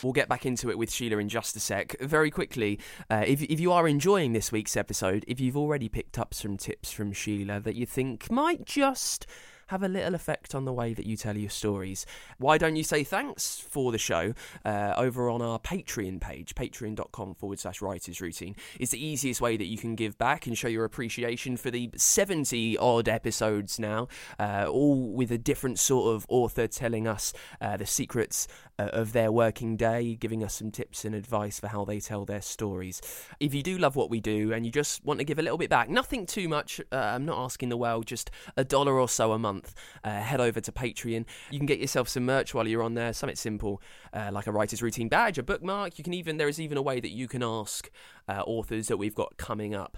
[0.01, 1.95] We'll get back into it with Sheila in just a sec.
[2.01, 2.79] Very quickly,
[3.11, 6.57] uh, if, if you are enjoying this week's episode, if you've already picked up some
[6.57, 9.27] tips from Sheila that you think might just
[9.73, 12.05] have a little effect on the way that you tell your stories.
[12.37, 17.33] Why don't you say thanks for the show uh, over on our Patreon page, patreon.com
[17.33, 18.55] forward slash writers routine?
[18.79, 21.89] It's the easiest way that you can give back and show your appreciation for the
[21.95, 27.75] 70 odd episodes now, uh, all with a different sort of author telling us uh,
[27.75, 31.85] the secrets uh, of their working day, giving us some tips and advice for how
[31.85, 33.01] they tell their stories.
[33.39, 35.57] If you do love what we do and you just want to give a little
[35.57, 39.09] bit back, nothing too much, uh, I'm not asking the world, just a dollar or
[39.09, 39.62] so a month,
[40.03, 41.25] uh, head over to Patreon.
[41.51, 43.81] You can get yourself some merch while you're on there, something simple
[44.13, 45.97] uh, like a writer's routine badge, a bookmark.
[45.97, 47.89] You can even, there is even a way that you can ask
[48.27, 49.97] uh, authors that we've got coming up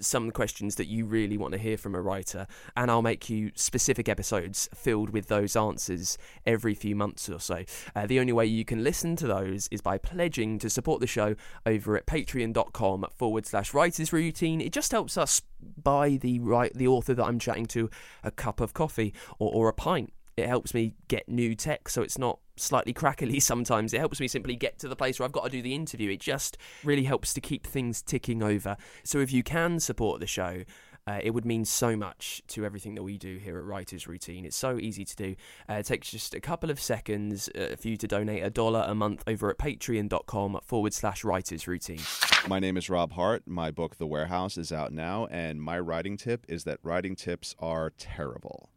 [0.00, 3.52] some questions that you really want to hear from a writer, and I'll make you
[3.54, 7.64] specific episodes filled with those answers every few months or so.
[7.94, 11.06] Uh, the only way you can listen to those is by pledging to support the
[11.06, 11.34] show
[11.66, 14.60] over at patreon.com forward slash writers routine.
[14.60, 17.90] It just helps us buy the right the author that I'm chatting to
[18.22, 22.02] a cup of coffee or, or a pint it helps me get new tech so
[22.02, 23.92] it's not slightly crackly sometimes.
[23.92, 26.10] It helps me simply get to the place where I've got to do the interview.
[26.10, 28.76] It just really helps to keep things ticking over.
[29.04, 30.62] So if you can support the show,
[31.08, 34.44] uh, it would mean so much to everything that we do here at Writers Routine.
[34.44, 35.36] It's so easy to do.
[35.68, 38.84] Uh, it takes just a couple of seconds uh, for you to donate a dollar
[38.86, 42.00] a month over at patreon.com forward slash writers routine.
[42.46, 43.44] My name is Rob Hart.
[43.46, 45.26] My book, The Warehouse, is out now.
[45.30, 48.68] And my writing tip is that writing tips are terrible.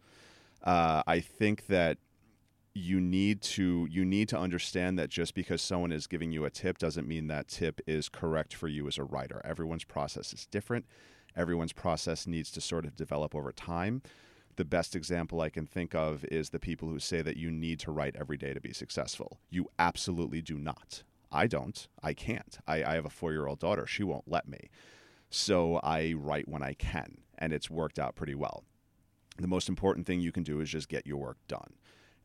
[0.63, 1.97] Uh, I think that
[2.73, 6.49] you need to you need to understand that just because someone is giving you a
[6.49, 9.41] tip doesn't mean that tip is correct for you as a writer.
[9.43, 10.85] Everyone's process is different.
[11.35, 14.01] Everyone's process needs to sort of develop over time.
[14.55, 17.79] The best example I can think of is the people who say that you need
[17.81, 19.39] to write every day to be successful.
[19.49, 21.03] You absolutely do not.
[21.31, 21.87] I don't.
[22.03, 22.59] I can't.
[22.67, 23.87] I, I have a four year old daughter.
[23.87, 24.69] She won't let me.
[25.29, 28.63] So I write when I can, and it's worked out pretty well
[29.41, 31.73] the most important thing you can do is just get your work done.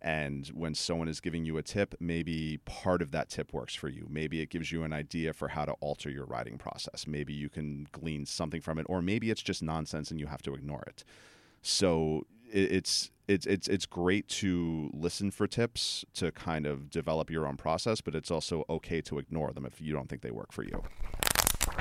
[0.02, 3.88] And when someone is giving you a tip, maybe part of that tip works for
[3.88, 4.06] you.
[4.08, 7.06] Maybe it gives you an idea for how to alter your writing process.
[7.06, 10.42] Maybe you can glean something from it, or maybe it's just nonsense and you have
[10.42, 11.02] to ignore it.
[11.62, 17.46] So it's it's it's it's great to listen for tips to kind of develop your
[17.46, 20.52] own process, but it's also okay to ignore them if you don't think they work
[20.52, 20.84] for you.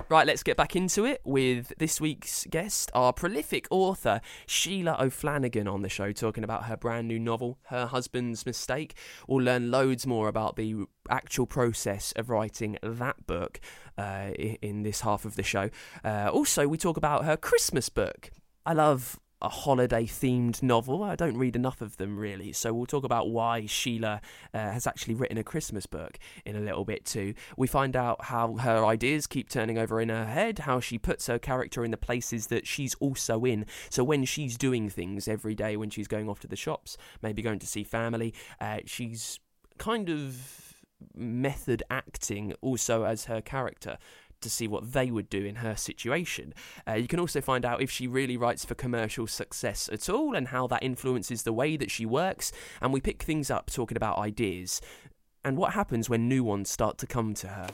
[0.08, 5.68] Right, let's get back into it with this week's guest, our prolific author, Sheila O'Flanagan,
[5.68, 8.94] on the show, talking about her brand new novel, Her Husband's Mistake.
[9.28, 13.60] We'll learn loads more about the actual process of writing that book
[13.98, 15.72] uh, in this half of the show.
[16.04, 18.30] Uh, also, we talk about her Christmas book.
[18.64, 21.04] I love a holiday themed novel.
[21.04, 24.20] I don't read enough of them really, so we'll talk about why Sheila
[24.54, 27.36] uh, has actually written a Christmas book in a little bit too.
[27.56, 31.28] We find out how her ideas keep turning over in her head, how she puts
[31.28, 33.68] her character in the places that she's also in.
[33.92, 37.44] So when she's doing things every day, when she's going off to the shops, maybe
[37.44, 39.40] going to see family, uh, she's
[39.78, 40.74] kind of
[41.14, 43.98] method acting also as her character
[44.42, 46.54] to see what they would do in her situation.
[46.88, 50.36] Uh, you can also find out if she really writes for commercial success at all
[50.36, 52.52] and how that influences the way that she works.
[52.82, 54.82] And we pick things up talking about ideas
[55.44, 57.68] and what happens when new ones start to come to her.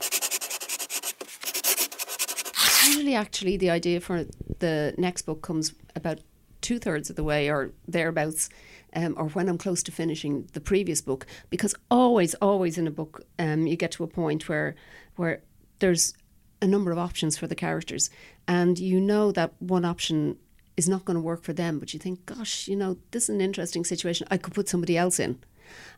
[2.86, 4.26] Usually, actually, the idea for
[4.58, 6.20] the next book comes about
[6.60, 8.48] two thirds of the way or thereabouts,
[8.94, 11.26] um, or when I'm close to finishing the previous book.
[11.48, 14.74] Because always, always in a book, um, you get to a point where
[15.16, 15.42] where
[15.78, 16.14] there's
[16.62, 18.08] a number of options for the characters,
[18.46, 20.36] and you know that one option
[20.76, 21.78] is not going to work for them.
[21.78, 24.26] But you think, gosh, you know, this is an interesting situation.
[24.30, 25.38] I could put somebody else in.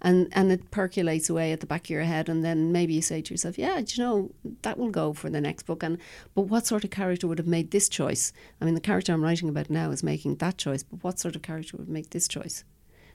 [0.02, 3.02] And, and it percolates away at the back of your head, and then maybe you
[3.02, 4.30] say to yourself, "Yeah, you know
[4.62, 5.98] that will go for the next book." And
[6.34, 8.32] but what sort of character would have made this choice?
[8.60, 11.34] I mean, the character I'm writing about now is making that choice, but what sort
[11.36, 12.62] of character would make this choice?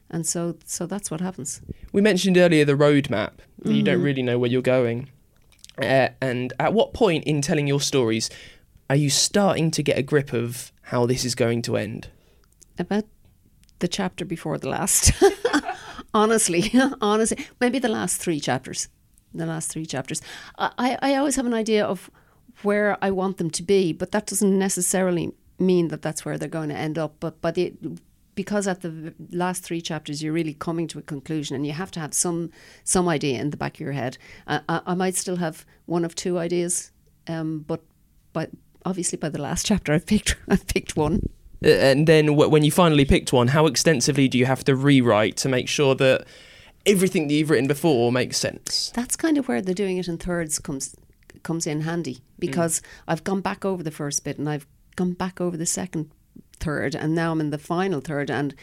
[0.09, 1.61] And so, so that's what happens.
[1.93, 3.33] We mentioned earlier the roadmap.
[3.61, 3.71] Mm-hmm.
[3.71, 4.03] You don't Mm-hmm.
[4.03, 5.07] really know where you're going.
[5.81, 8.29] Uh, and at what point in telling your stories
[8.89, 12.09] are you starting to get a grip of how this is going to end?
[12.77, 13.05] About
[13.79, 15.11] the chapter before the last.
[16.13, 18.89] honestly, honestly, maybe the last three chapters.
[19.33, 20.21] The last three chapters.
[20.57, 22.09] I, I always have an idea of
[22.63, 26.49] where I want them to be, but that doesn't necessarily mean that that's where they're
[26.49, 27.15] going to end up.
[27.19, 27.73] But by the
[28.39, 31.91] because at the last three chapters you're really coming to a conclusion, and you have
[31.91, 32.51] to have some
[32.85, 34.17] some idea in the back of your head.
[34.47, 36.93] I, I, I might still have one of two ideas,
[37.27, 37.81] um, but
[38.31, 38.49] but
[38.85, 41.27] obviously by the last chapter I've picked I've picked one.
[41.61, 44.73] Uh, and then w- when you finally picked one, how extensively do you have to
[44.73, 46.25] rewrite to make sure that
[46.85, 48.89] everything that you've written before makes sense?
[48.95, 50.95] That's kind of where the doing it in thirds comes
[51.43, 55.41] comes in handy because I've gone back over the first bit and I've gone back
[55.41, 56.09] over the second
[56.59, 58.55] third and now I'm in the final third and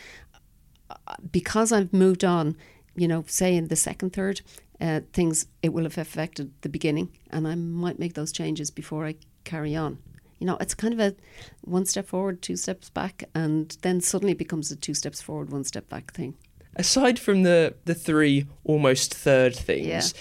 [0.91, 2.57] uh, because I've moved on,
[2.95, 4.41] you know, say in the second third,
[4.81, 9.07] uh, things it will have affected the beginning and I might make those changes before
[9.07, 9.99] I carry on.
[10.39, 11.15] You know, it's kind of a
[11.63, 15.51] one step forward, two steps back, and then suddenly it becomes a two steps forward,
[15.51, 16.35] one step back thing.
[16.75, 20.13] Aside from the, the three almost third things,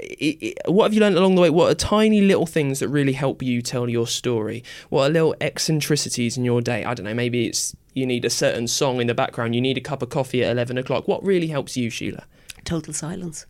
[0.00, 1.50] i i what have you learned along the way?
[1.50, 4.62] What are tiny little things that really help you tell your story?
[4.88, 6.84] What are little eccentricities in your day?
[6.84, 9.76] I don't know, maybe it's you need a certain song in the background, you need
[9.76, 11.08] a cup of coffee at 11 o'clock.
[11.08, 12.24] What really helps you, Sheila?
[12.64, 13.46] Total silence.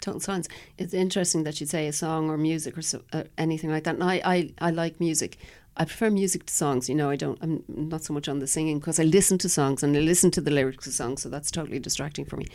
[0.00, 0.48] Total silence.
[0.78, 3.94] It's interesting that you'd say a song or music or so, uh, anything like that.
[3.94, 5.38] And I, I, I like music.
[5.76, 6.88] I prefer music to songs.
[6.88, 7.38] You know, I don't.
[7.40, 10.30] I'm not so much on the singing because I listen to songs and I listen
[10.32, 12.46] to the lyrics of songs, so that's totally distracting for me.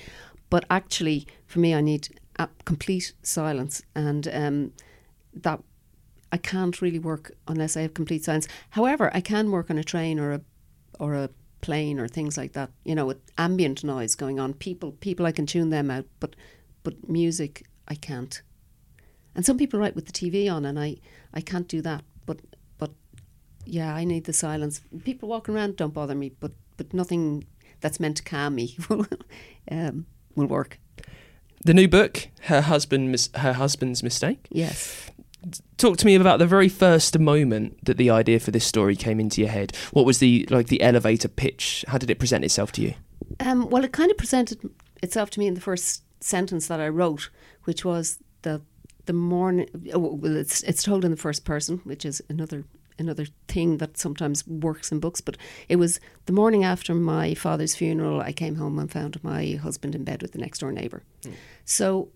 [0.49, 4.73] But actually, for me, I need a complete silence, and um,
[5.33, 5.61] that
[6.31, 8.47] I can't really work unless I have complete silence.
[8.71, 10.41] However, I can work on a train or a
[10.99, 11.29] or a
[11.61, 12.69] plane or things like that.
[12.83, 14.53] You know, with ambient noise going on.
[14.53, 16.35] People, people, I can tune them out, but
[16.83, 18.41] but music, I can't.
[19.35, 20.97] And some people write with the TV on, and I
[21.33, 22.03] I can't do that.
[22.25, 22.39] But
[22.77, 22.91] but
[23.65, 24.81] yeah, I need the silence.
[25.03, 27.45] People walking around don't bother me, but but nothing
[27.79, 28.77] that's meant to calm me
[29.71, 30.79] um, will work.
[31.65, 34.47] The new book, her husband, mis- her husband's mistake.
[34.49, 35.09] Yes.
[35.77, 39.19] Talk to me about the very first moment that the idea for this story came
[39.19, 39.75] into your head.
[39.91, 41.83] What was the like the elevator pitch?
[41.87, 42.93] How did it present itself to you?
[43.39, 44.69] Um, well, it kind of presented
[45.01, 47.29] itself to me in the first sentence that I wrote,
[47.65, 48.61] which was the
[49.05, 49.67] the morning.
[49.93, 52.63] oh, Well, it's it's told in the first person, which is another
[52.99, 55.21] another thing that sometimes works in books.
[55.21, 55.37] But
[55.69, 58.21] it was the morning after my father's funeral.
[58.21, 61.03] I came home and found my husband in bed with the next door neighbour.
[61.65, 62.09] So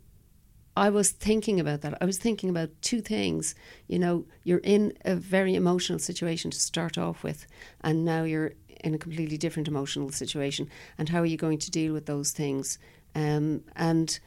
[0.76, 1.98] I was thinking about that.
[2.00, 3.56] I was thinking about two things.
[3.88, 7.48] You know, you're in a very emotional situation to start off with,
[7.82, 10.70] and now you're in a completely different emotional situation.
[11.00, 12.78] And how are you going to deal with those things?
[13.16, 14.20] Um, and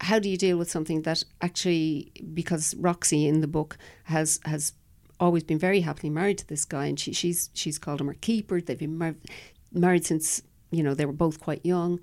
[0.00, 4.72] how do you deal with something that actually, because Roxy in the book has has
[5.20, 8.14] always been very happily married to this guy, and she, she's she's called him her
[8.14, 8.60] keeper.
[8.60, 9.16] They've been mar-
[9.72, 12.00] married since you know they were both quite young,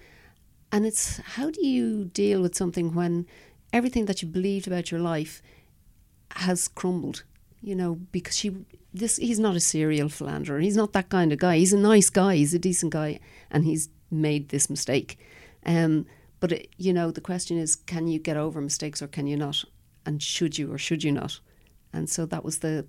[0.71, 3.25] and it's how do you deal with something when
[3.73, 5.41] everything that you believed about your life
[6.31, 7.23] has crumbled?
[7.61, 8.55] You know, because she
[8.93, 10.59] this he's not a serial philanderer.
[10.59, 11.57] He's not that kind of guy.
[11.57, 12.35] He's a nice guy.
[12.35, 15.19] He's a decent guy, and he's made this mistake.
[15.65, 16.05] Um,
[16.39, 19.35] but it, you know, the question is, can you get over mistakes or can you
[19.35, 19.63] not?
[20.05, 21.39] And should you or should you not?
[21.91, 22.85] And so that was the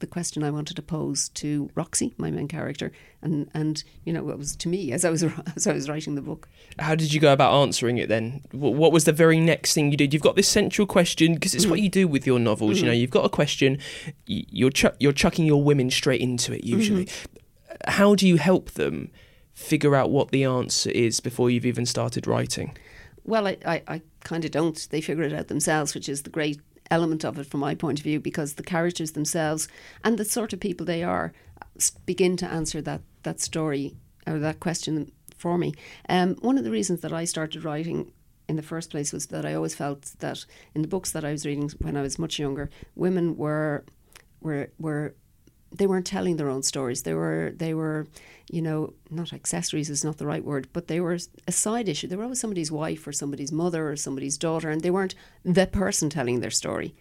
[0.00, 2.90] the question I wanted to pose to Roxy, my main character,
[3.22, 5.22] and and you know, it was to me as I was
[5.56, 6.48] as I was writing the book.
[6.78, 8.42] How did you go about answering it then?
[8.52, 10.12] What was the very next thing you did?
[10.12, 11.84] You've got this central question because it's what mm.
[11.84, 12.78] you do with your novels.
[12.78, 12.86] You mm.
[12.88, 13.78] know, you've got a question,
[14.26, 16.76] you're chu- you're chucking your women straight into it mm-hmm.
[16.76, 17.08] usually.
[17.86, 19.10] How do you help them
[19.54, 22.76] figure out what the answer is before you've even started writing?
[23.24, 24.88] Well, I, I, I kind of don't.
[24.90, 26.60] They figure it out themselves, which is the great
[26.90, 29.68] element of it from my point of view, because the characters themselves
[30.04, 31.32] and the sort of people they are
[32.06, 33.94] begin to answer that, that story
[34.26, 35.72] or that question for me.
[36.08, 38.12] Um, one of the reasons that I started writing
[38.48, 41.30] in the first place was that I always felt that in the books that I
[41.30, 43.84] was reading when I was much younger, women were
[44.40, 45.14] were were
[45.72, 47.02] they weren't telling their own stories.
[47.02, 48.06] They were they were,
[48.50, 52.08] you know, not accessories is not the right word, but they were a side issue.
[52.08, 55.14] They were always somebody's wife or somebody's mother or somebody's daughter, and they weren't
[55.44, 56.94] the person telling their story.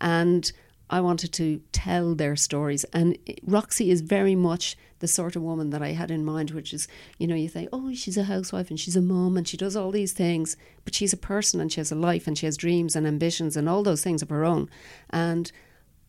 [0.00, 0.50] And
[0.88, 2.84] I wanted to tell their stories.
[2.92, 6.72] And Roxy is very much the sort of woman that I had in mind, which
[6.72, 6.86] is,
[7.18, 9.74] you know, you think, oh, she's a housewife and she's a mom and she does
[9.74, 12.56] all these things, but she's a person and she has a life and she has
[12.56, 14.68] dreams and ambitions and all those things of her own.
[15.10, 15.50] And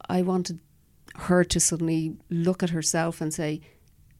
[0.09, 0.59] I wanted
[1.15, 3.61] her to suddenly look at herself and say,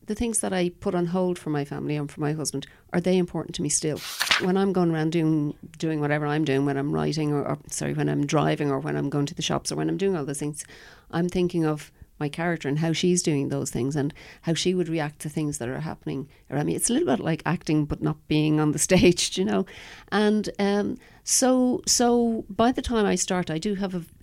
[0.05, 2.99] the things that I put on hold for my family and for my husband, are
[2.99, 3.99] they important to me still?
[4.41, 7.93] When I'm going around doing doing whatever I'm doing, when I'm writing or, or, sorry,
[7.93, 10.25] when I'm driving or when I'm going to the shops or when I'm doing all
[10.25, 10.65] those things,
[11.11, 14.87] I'm thinking of my character and how she's doing those things and how she would
[14.87, 16.75] react to things that are happening around me.
[16.75, 19.65] It's a little bit like acting but not being on the stage, you know.
[20.11, 24.03] And um, so so by the time I start I do have a,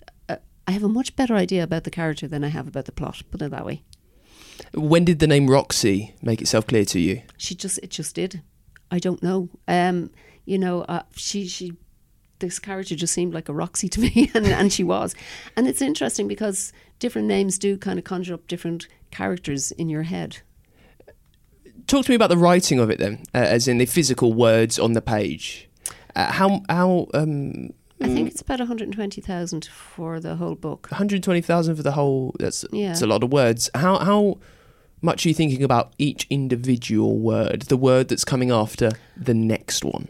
[0.71, 3.21] I have a much better idea about the character than I have about the plot,
[3.29, 3.83] put it that way.
[4.73, 7.23] When did the name Roxy make itself clear to you?
[7.35, 8.41] She just it just did.
[8.89, 9.49] I don't know.
[9.67, 10.11] Um,
[10.45, 11.73] you know, uh, she she
[12.39, 15.13] this character just seemed like a Roxy to me, and, and she was.
[15.57, 20.03] And it's interesting because different names do kind of conjure up different characters in your
[20.03, 20.37] head.
[21.87, 24.79] Talk to me about the writing of it then, uh, as in the physical words
[24.79, 25.69] on the page.
[26.15, 27.71] Uh, how how um,
[28.03, 28.31] I think mm.
[28.31, 30.87] it's about 120,000 for the whole book.
[30.91, 32.35] 120,000 for the whole.
[32.39, 32.89] That's Yeah.
[32.89, 33.69] that's a lot of words.
[33.75, 34.39] How how
[35.01, 39.83] much are you thinking about each individual word, the word that's coming after the next
[39.83, 40.07] one?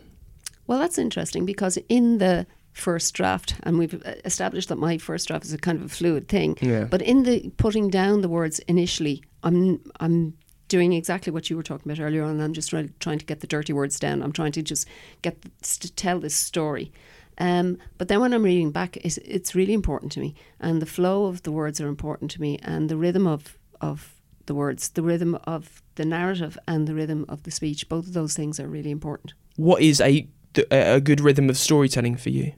[0.68, 5.46] Well, that's interesting because in the first draft, and we've established that my first draft
[5.46, 6.58] is a kind of a fluid thing.
[6.62, 6.86] Yeah.
[6.86, 10.38] But in the putting down the words initially, I'm I'm
[10.68, 12.40] doing exactly what you were talking about earlier on.
[12.40, 14.24] I'm just trying, trying to get the dirty words down.
[14.24, 14.88] I'm trying to just
[15.22, 16.94] get to tell this story.
[17.42, 20.86] Um, but then when I'm reading back, it's, it's really important to me, and the
[20.86, 24.14] flow of the words are important to me, and the rhythm of of
[24.46, 27.90] the words, the rhythm of the narrative, and the rhythm of the speech.
[27.90, 29.34] Both of those things are really important.
[29.56, 30.28] What is a
[30.70, 32.54] a good rhythm of storytelling for you?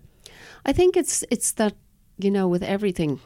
[0.66, 1.76] I think it's it's that
[2.18, 3.22] you know with everything,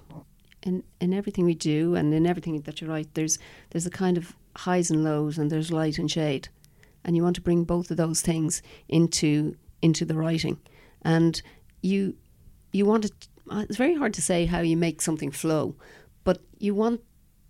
[0.62, 3.39] in in everything we do and in everything that you write, there's
[3.72, 6.49] there's a kind of highs and lows and there's light and shade,
[7.03, 10.58] and you want to bring both of those things into into the writing,
[11.08, 11.41] and
[11.82, 12.16] you
[12.74, 13.12] you want to.
[13.49, 15.76] Uh, it's very hard to say how you make something flow,
[16.26, 17.01] but you want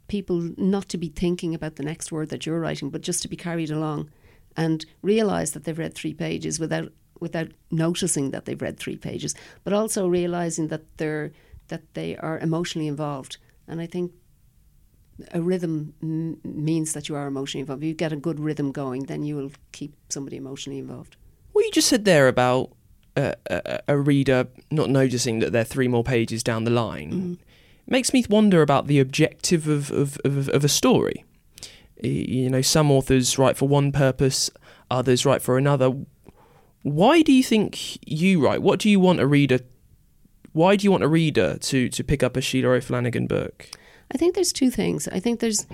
[0.07, 3.27] people not to be thinking about the next word that you're writing, but just to
[3.27, 4.09] be carried along
[4.55, 9.33] and realize that they've read three pages without without noticing that they've read three pages,
[9.63, 11.31] but also realizing that they're
[11.67, 13.37] that they are emotionally involved.
[13.67, 14.11] And I think
[15.31, 17.83] a rhythm m- means that you are emotionally involved.
[17.83, 21.17] If you get a good rhythm going, then you will keep somebody emotionally involved.
[21.53, 22.76] What you just said there about
[23.17, 27.33] a, a reader not noticing that they're three more pages down the line mm-hmm.
[27.87, 31.25] makes me wonder about the objective of, of, of, of a story.
[32.01, 34.51] You know, some authors write for one purpose,
[34.91, 35.93] others write for another.
[36.83, 38.61] Why do you think you write?
[38.61, 39.59] What do you want a reader?
[40.53, 43.69] Why do you want a reader to, to pick up a Sheila O'Flanagan book?
[44.11, 45.07] I think there's two things.
[45.07, 45.65] I think there's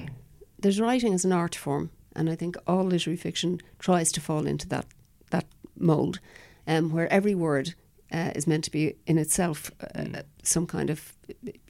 [0.57, 4.47] there's writing as an art form, and I think all literary fiction tries to fall
[4.47, 4.85] into that
[5.29, 5.45] that
[5.77, 6.19] mold,
[6.67, 7.73] um, where every word
[8.11, 11.13] uh, is meant to be in itself uh, some kind of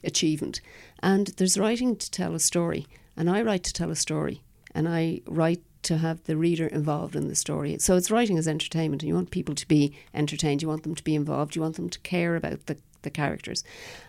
[0.02, 0.60] achievement.
[1.02, 2.86] And there's writing to tell a story,
[3.16, 4.42] and I write to tell a story,
[4.74, 7.78] and I write to have the reader involved in the story.
[7.78, 10.94] So it's writing as entertainment, and you want people to be entertained, you want them
[10.94, 13.64] to be involved, you want them to care about the, the characters.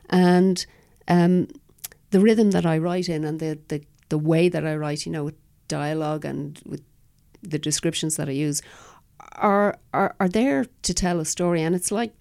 [0.10, 0.66] And
[1.08, 1.48] um,
[2.12, 5.12] the rhythm that I write in and the, the, the way that I write, you
[5.12, 5.36] know, with
[5.68, 6.82] dialogue and with
[7.42, 8.62] the descriptions that I use
[9.34, 11.61] are, are are there to tell a story.
[11.61, 12.13] And it's like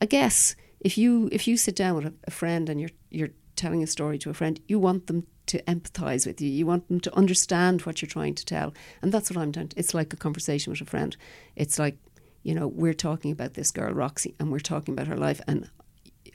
[0.00, 3.82] I guess if you if you sit down with a, friend and you're you're telling
[3.82, 6.50] a story to a friend you want them to empathize with you.
[6.50, 8.74] You want them to understand what you're trying to tell.
[9.00, 11.16] And that's what I'm doing it's like a conversation with a friend.
[11.56, 11.96] It's like
[12.42, 15.40] you know we're talking about this girl Roxy and we're talking about her life.
[15.46, 15.70] And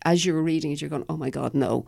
[0.06, 1.86] as you're reading it you're going oh my god no.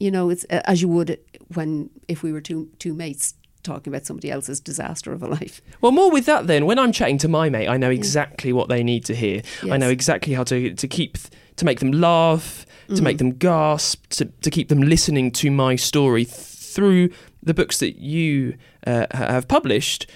[0.00, 1.18] You know it's as you would
[1.54, 3.34] when if we were two two mates
[3.72, 6.66] talking about somebody else's disaster of a life Well, more with that then.
[6.66, 9.42] When I'm chatting to my mate, I know exactly what they need to hear.
[9.74, 11.12] I know exactly how to to keep
[11.56, 13.02] to make them laugh, to Mm.
[13.08, 16.36] make them gasp, to to keep them listening to my story th-
[16.74, 17.10] through
[17.48, 18.54] the books that you
[18.86, 20.06] uh, have published.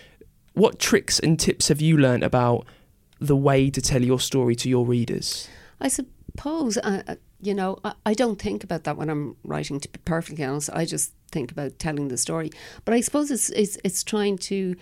[0.54, 2.66] What tricks and tips have you learnt about
[3.30, 5.48] the way to tell your story to your readers?
[5.80, 7.02] I suppose, uh,
[7.42, 9.80] you know, I, I don't think about that when I'm writing.
[9.80, 12.50] To be perfectly honest, I just think about telling the story.
[12.84, 14.76] But I suppose it's it's it's trying to,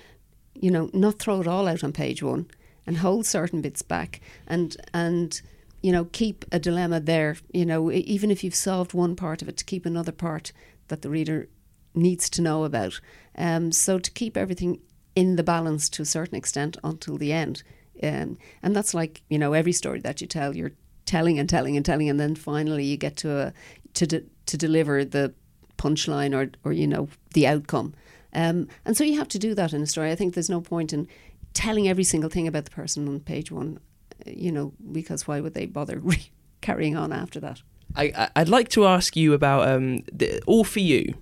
[0.54, 2.46] you know, not throw it all out on page one
[2.86, 5.40] and hold certain bits back and and
[5.80, 7.38] you know keep a dilemma there.
[7.52, 10.52] You know, even if you've solved one part of it, to keep another part
[10.88, 11.48] that the reader
[11.94, 13.00] needs to know about.
[13.36, 14.80] Um, so to keep everything
[15.16, 17.62] in the balance to a certain extent until the end.
[18.02, 20.72] Um, and that's like you know every story that you tell, you're
[21.10, 23.52] telling and telling and telling, and then finally you get to a
[23.94, 25.32] to de- to deliver the
[25.76, 27.92] punchline or or you know the outcome.
[28.32, 30.12] Um, and so you have to do that in a story.
[30.12, 31.08] I think there's no point in
[31.52, 33.80] telling every single thing about the person on page one,
[34.26, 36.30] uh, you know, because why would they bother re-
[36.60, 37.62] carrying on after that?
[37.96, 41.14] I, I'd like to ask you about um, the, All For You,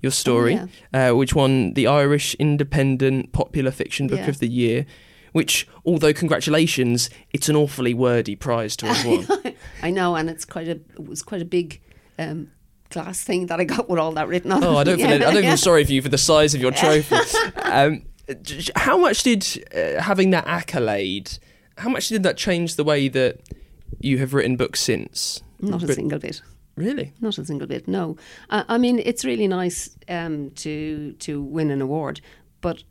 [0.00, 0.60] your story,
[0.92, 4.28] uh, which won the Irish Independent Popular Fiction Book Yeah.
[4.28, 4.86] of the Year,
[5.34, 9.54] which, although congratulations, it's an awfully wordy prize to have won.
[9.82, 11.80] I know, and it's quite a it was quite a big
[12.20, 12.52] um,
[12.90, 14.62] glass thing that I got with all that written on.
[14.62, 15.50] oh, I don't feel, Yeah, I don't yeah.
[15.50, 17.16] feel sorry for you for the size of your trophy.
[17.64, 18.02] um,
[18.76, 21.36] how much did uh, having that accolade,
[21.78, 23.40] how much did that change the way that
[23.98, 25.42] you have written books since?
[25.60, 26.42] Not a single bit.
[26.76, 27.12] Really?
[27.20, 27.88] Not a single bit.
[27.88, 28.16] No,
[28.50, 32.20] I, I mean it's really nice um, to to win an award,
[32.60, 32.84] but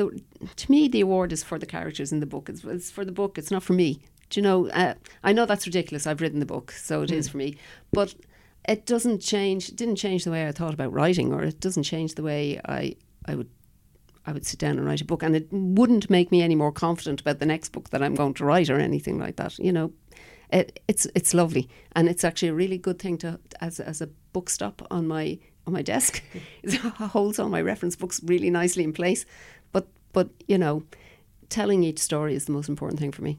[0.00, 0.22] the,
[0.56, 2.48] to me the award is for the characters in the book.
[2.48, 3.36] It's, it's for the book.
[3.36, 4.00] It's not for me.
[4.30, 4.68] Do you know?
[4.68, 6.06] Uh, I know that's ridiculous.
[6.06, 7.56] I've written the book, so it is for me.
[7.92, 8.14] But
[8.68, 9.68] it doesn't change.
[9.68, 12.60] It didn't change the way I thought about writing, or it doesn't change the way
[12.64, 12.96] I
[13.26, 13.50] I would
[14.24, 16.72] I would sit down and write a book, and it wouldn't make me any more
[16.72, 19.58] confident about the next book that I'm going to write or anything like that.
[19.58, 19.92] You know,
[20.50, 24.06] it, it's it's lovely, and it's actually a really good thing to as as a
[24.32, 26.22] book stop on my on my desk.
[26.62, 29.24] it holds all my reference books really nicely in place.
[30.12, 30.84] But you know,
[31.48, 33.38] telling each story is the most important thing for me.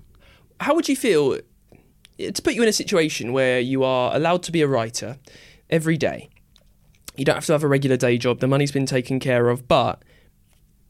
[0.60, 1.40] how would you feel
[2.20, 5.18] eh, to put you in a situation where you are allowed to be a writer
[5.70, 6.30] every day?
[7.16, 8.40] You don't have to have a regular day job.
[8.40, 10.04] The money's been taken care of, but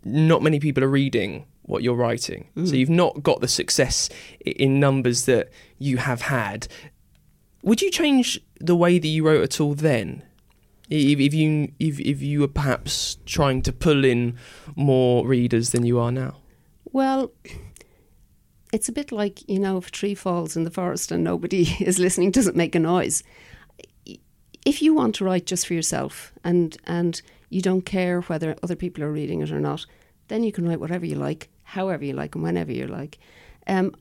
[0.03, 2.49] not many people are reading what you're writing.
[2.55, 2.77] So mm.
[2.77, 4.09] you've not got the success
[4.45, 6.67] in numbers that you have had.
[7.63, 10.23] Would you change the way that you wrote at all then?
[10.91, 14.37] If, if you if, if you were perhaps trying to pull in
[14.75, 16.35] more readers than you are now?
[16.91, 17.31] Well,
[18.73, 21.61] it's a bit like, you know, if a tree falls in the forest and nobody
[21.79, 23.23] is listening, doesn't make a noise?
[24.65, 28.75] If you want to write just for yourself and, and you don't care whether other
[28.75, 29.85] people are reading it or not,
[30.27, 33.17] then you can write whatever you like, however you like, and whenever you like.
[33.65, 33.95] Um,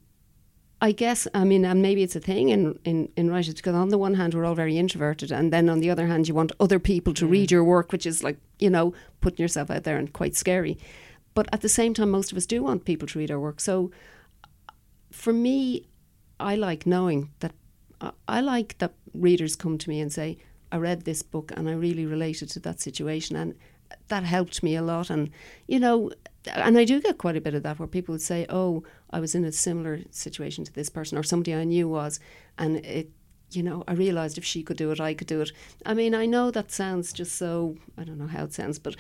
[0.83, 3.91] I guess, I mean, and maybe it's a thing in, in, in writers because on
[3.91, 6.53] the one hand, we're all very introverted, and then on the other hand, you want
[6.59, 7.53] other people to read mm.
[7.53, 10.79] your work, which is like, you know, putting yourself out there and quite scary.
[11.35, 13.61] But at the same time, most of us do want people to read our work.
[13.61, 13.91] So
[15.11, 15.87] for me,
[16.39, 17.53] I like knowing that
[18.01, 20.39] I- I like that readers come to me and say,
[20.73, 23.37] I read this book and I really related to that situation.
[23.37, 23.55] And
[24.09, 25.11] that helped me a lot.
[25.11, 25.31] And,
[25.67, 26.11] you know,
[26.47, 29.21] and I do get quite a bit of that where people would say, Oh, I
[29.21, 32.21] was in a similar situation to this person, or somebody I knew was.
[32.59, 33.11] And it,
[33.51, 35.53] you know, I realised if she could do it, I could do it.
[35.85, 38.97] I mean, I know that sounds just so, I don't know how it sounds, but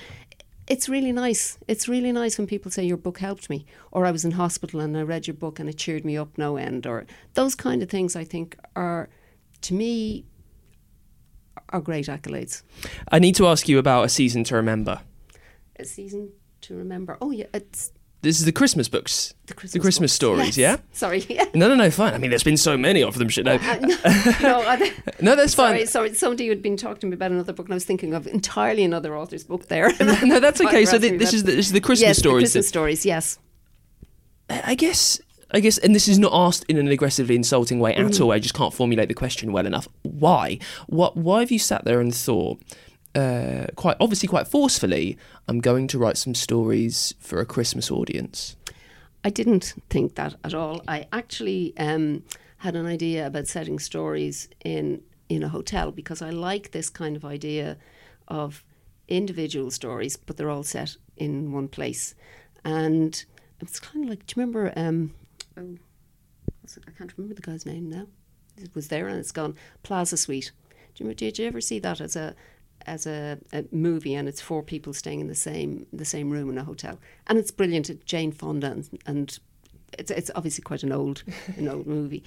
[0.66, 1.59] it's really nice.
[1.66, 4.80] It's really nice when people say your book helped me, or I was in hospital
[4.80, 7.82] and I read your book and it cheered me up no end, or those kind
[7.82, 8.16] of things.
[8.16, 9.09] I think are,
[9.62, 10.26] to me,
[11.70, 12.62] are great accolades.
[13.11, 15.01] I need to ask you about a season to remember.
[15.76, 16.32] A season
[16.70, 17.18] to remember.
[17.20, 17.92] Oh yeah, it's
[18.22, 20.56] This is the Christmas books, the Christmas, the Christmas stories.
[20.58, 20.78] Yes.
[20.78, 20.84] Yeah.
[20.92, 21.24] Sorry.
[21.28, 21.44] Yeah.
[21.54, 22.14] No, no, no, fine.
[22.14, 23.28] I mean, there's been so many of them.
[23.28, 23.56] Should know.
[23.56, 25.74] no, I, No, that's fine.
[25.74, 26.14] sorry, sorry.
[26.14, 28.84] Somebody had been talking to me about another book, and I was thinking of entirely
[28.84, 29.90] another author's book there.
[30.24, 30.84] no, that's okay.
[30.84, 31.80] So What this is the, this is the.
[31.80, 32.52] Christmas yes, stories.
[32.52, 33.06] The Christmas that- stories.
[33.06, 33.38] Yes.
[34.48, 35.20] I guess,
[35.52, 38.22] I guess, and this is not asked in an aggressively insulting way at Mm-hmm.
[38.22, 38.32] all.
[38.32, 39.86] I just can't formulate the question well enough.
[40.02, 40.58] Why?
[40.88, 41.16] What?
[41.16, 42.60] Why have you sat there and thought,
[43.14, 48.56] uh, quite obviously, quite forcefully, I'm going to write some stories for a Christmas audience?
[49.24, 50.82] I didn't think that at all.
[50.88, 52.24] I actually um,
[52.58, 57.14] had an idea about setting stories in in a hotel because I like this kind
[57.14, 57.76] of idea
[58.28, 58.64] of
[59.08, 62.14] individual stories, but they're all set in one place.
[62.64, 63.24] And
[63.61, 64.72] it's kind of like, do you remember?
[64.76, 65.14] Um,
[65.56, 65.76] oh?
[66.86, 68.06] I can't remember the guy's name now.
[68.56, 69.56] It was there and it's gone.
[69.82, 70.52] Plaza Suite.
[70.94, 72.34] Do you, did you ever see that as a
[72.87, 76.51] as a, a movie and it's four people staying in the same the same room
[76.51, 76.99] in a hotel.
[77.26, 78.05] And it's brilliant.
[78.05, 79.39] Jane Fonda and, and
[79.99, 81.22] it's it's obviously quite an old
[81.57, 82.24] an old movie.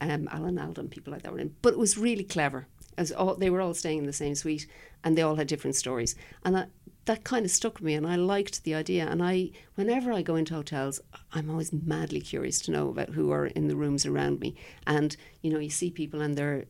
[0.00, 1.54] Um, Alan Alda people like that were in.
[1.62, 2.66] But it was really clever.
[2.96, 4.66] As all they were all staying in the same suite
[5.02, 6.14] and they all had different stories.
[6.44, 6.70] And that
[7.06, 9.06] that kind of stuck with me and I liked the idea.
[9.06, 11.00] And I whenever I go into hotels
[11.32, 14.54] I'm always madly curious to know about who are in the rooms around me.
[14.86, 16.64] And you know you see people and they're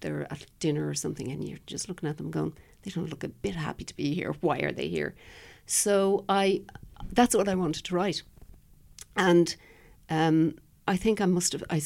[0.00, 3.24] they're at dinner or something and you're just looking at them going they don't look
[3.24, 4.32] a bit happy to be here.
[4.40, 5.14] Why are they here?
[5.66, 6.62] So i
[7.12, 8.22] that's what i wanted to write.
[9.16, 9.54] And
[10.08, 10.54] um,
[10.86, 11.82] i think i must have I,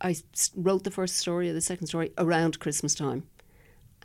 [0.00, 0.16] I
[0.54, 3.22] wrote the first story or the second story around christmas time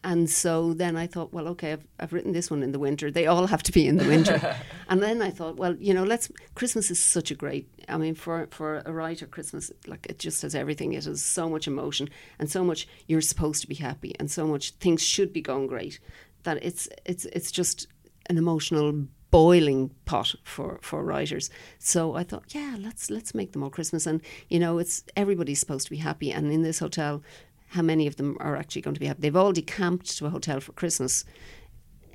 [0.03, 3.09] and so then I thought, well, okay, I've, I've written this one in the winter.
[3.09, 4.55] They all have to be in the winter.
[4.89, 6.31] and then I thought, well, you know, let's.
[6.55, 7.67] Christmas is such a great.
[7.89, 10.93] I mean, for for a writer, Christmas like it just has everything.
[10.93, 12.87] It has so much emotion and so much.
[13.07, 15.99] You're supposed to be happy and so much things should be going great.
[16.43, 17.87] That it's it's it's just
[18.27, 21.49] an emotional boiling pot for for writers.
[21.79, 25.59] So I thought, yeah, let's let's make them all Christmas, and you know, it's everybody's
[25.59, 26.31] supposed to be happy.
[26.31, 27.23] And in this hotel,
[27.67, 29.21] how many of them are actually going to be happy?
[29.21, 31.25] They've all decamped to a hotel for Christmas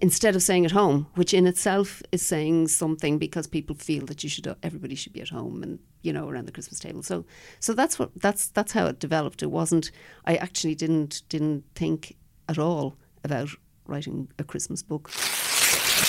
[0.02, 4.24] instead of staying at home, which in itself is saying something because people feel that
[4.24, 7.02] you should everybody should be at home and you know around the Christmas table.
[7.02, 7.24] So
[7.60, 9.42] so that's what that's that's how it developed.
[9.42, 9.90] It wasn't.
[10.26, 12.16] I actually didn't didn't think
[12.48, 13.50] at all about
[13.86, 15.10] writing a Christmas book.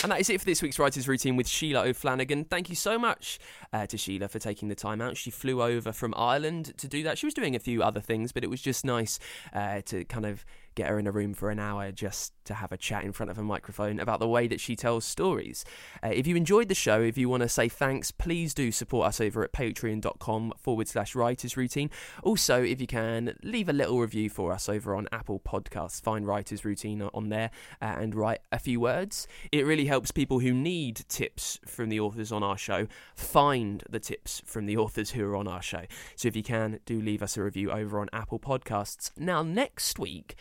[0.02, 2.48] And that is it for this week's Writers Routine with Sheila O'Flanagan.
[2.50, 3.40] Thank you so much
[3.72, 5.16] uh, to Sheila for taking the time out.
[5.18, 7.18] She flew over from Ireland to do that.
[7.18, 9.20] She was doing a few other things, but it was just nice
[9.54, 10.46] uh, to kind of
[10.76, 13.30] get her in a room for an hour just to have a chat in front
[13.30, 15.64] of a microphone about the way that she tells stories.
[16.04, 19.08] Uh, if you enjoyed the show, if you want to say thanks, please do support
[19.08, 21.90] us over at patreon.com forward slash writers routine.
[22.22, 26.02] Also, if you can, leave a little review for us over on Apple Podcasts.
[26.02, 27.52] Find Writers Routine on there
[27.82, 29.28] uh, and write a few words.
[29.52, 34.00] It really helps people who need tips from the authors on our show find the
[34.00, 35.84] tips from the authors who are on our show.
[36.16, 39.12] So if you can, do leave us a review over on Apple Podcasts.
[39.18, 40.36] Now, next week,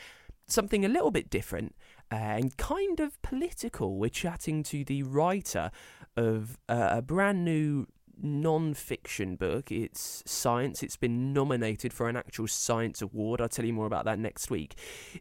[0.52, 1.74] something a little bit different
[2.10, 3.96] and kind of political.
[3.96, 5.70] We're chatting to the writer
[6.16, 7.86] of uh, a brand new
[8.20, 9.72] non-fiction book.
[9.72, 10.82] It's science.
[10.82, 13.40] It's been nominated for an actual science award.
[13.40, 14.76] I'll tell you more about that next week.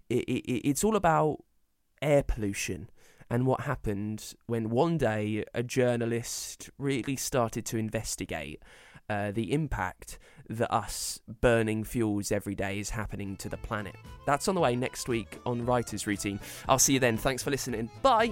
[0.09, 1.43] It, it, it's all about
[2.01, 2.89] air pollution
[3.29, 8.61] and what happened when one day a journalist really started to investigate
[9.11, 10.17] uh, the impact
[10.49, 13.95] that us burning fuels every day is happening to the planet.
[14.25, 16.39] That's on the way next week on Writer's Routine.
[16.67, 17.17] I'll see you then.
[17.17, 17.89] Thanks for listening.
[18.01, 18.31] Bye.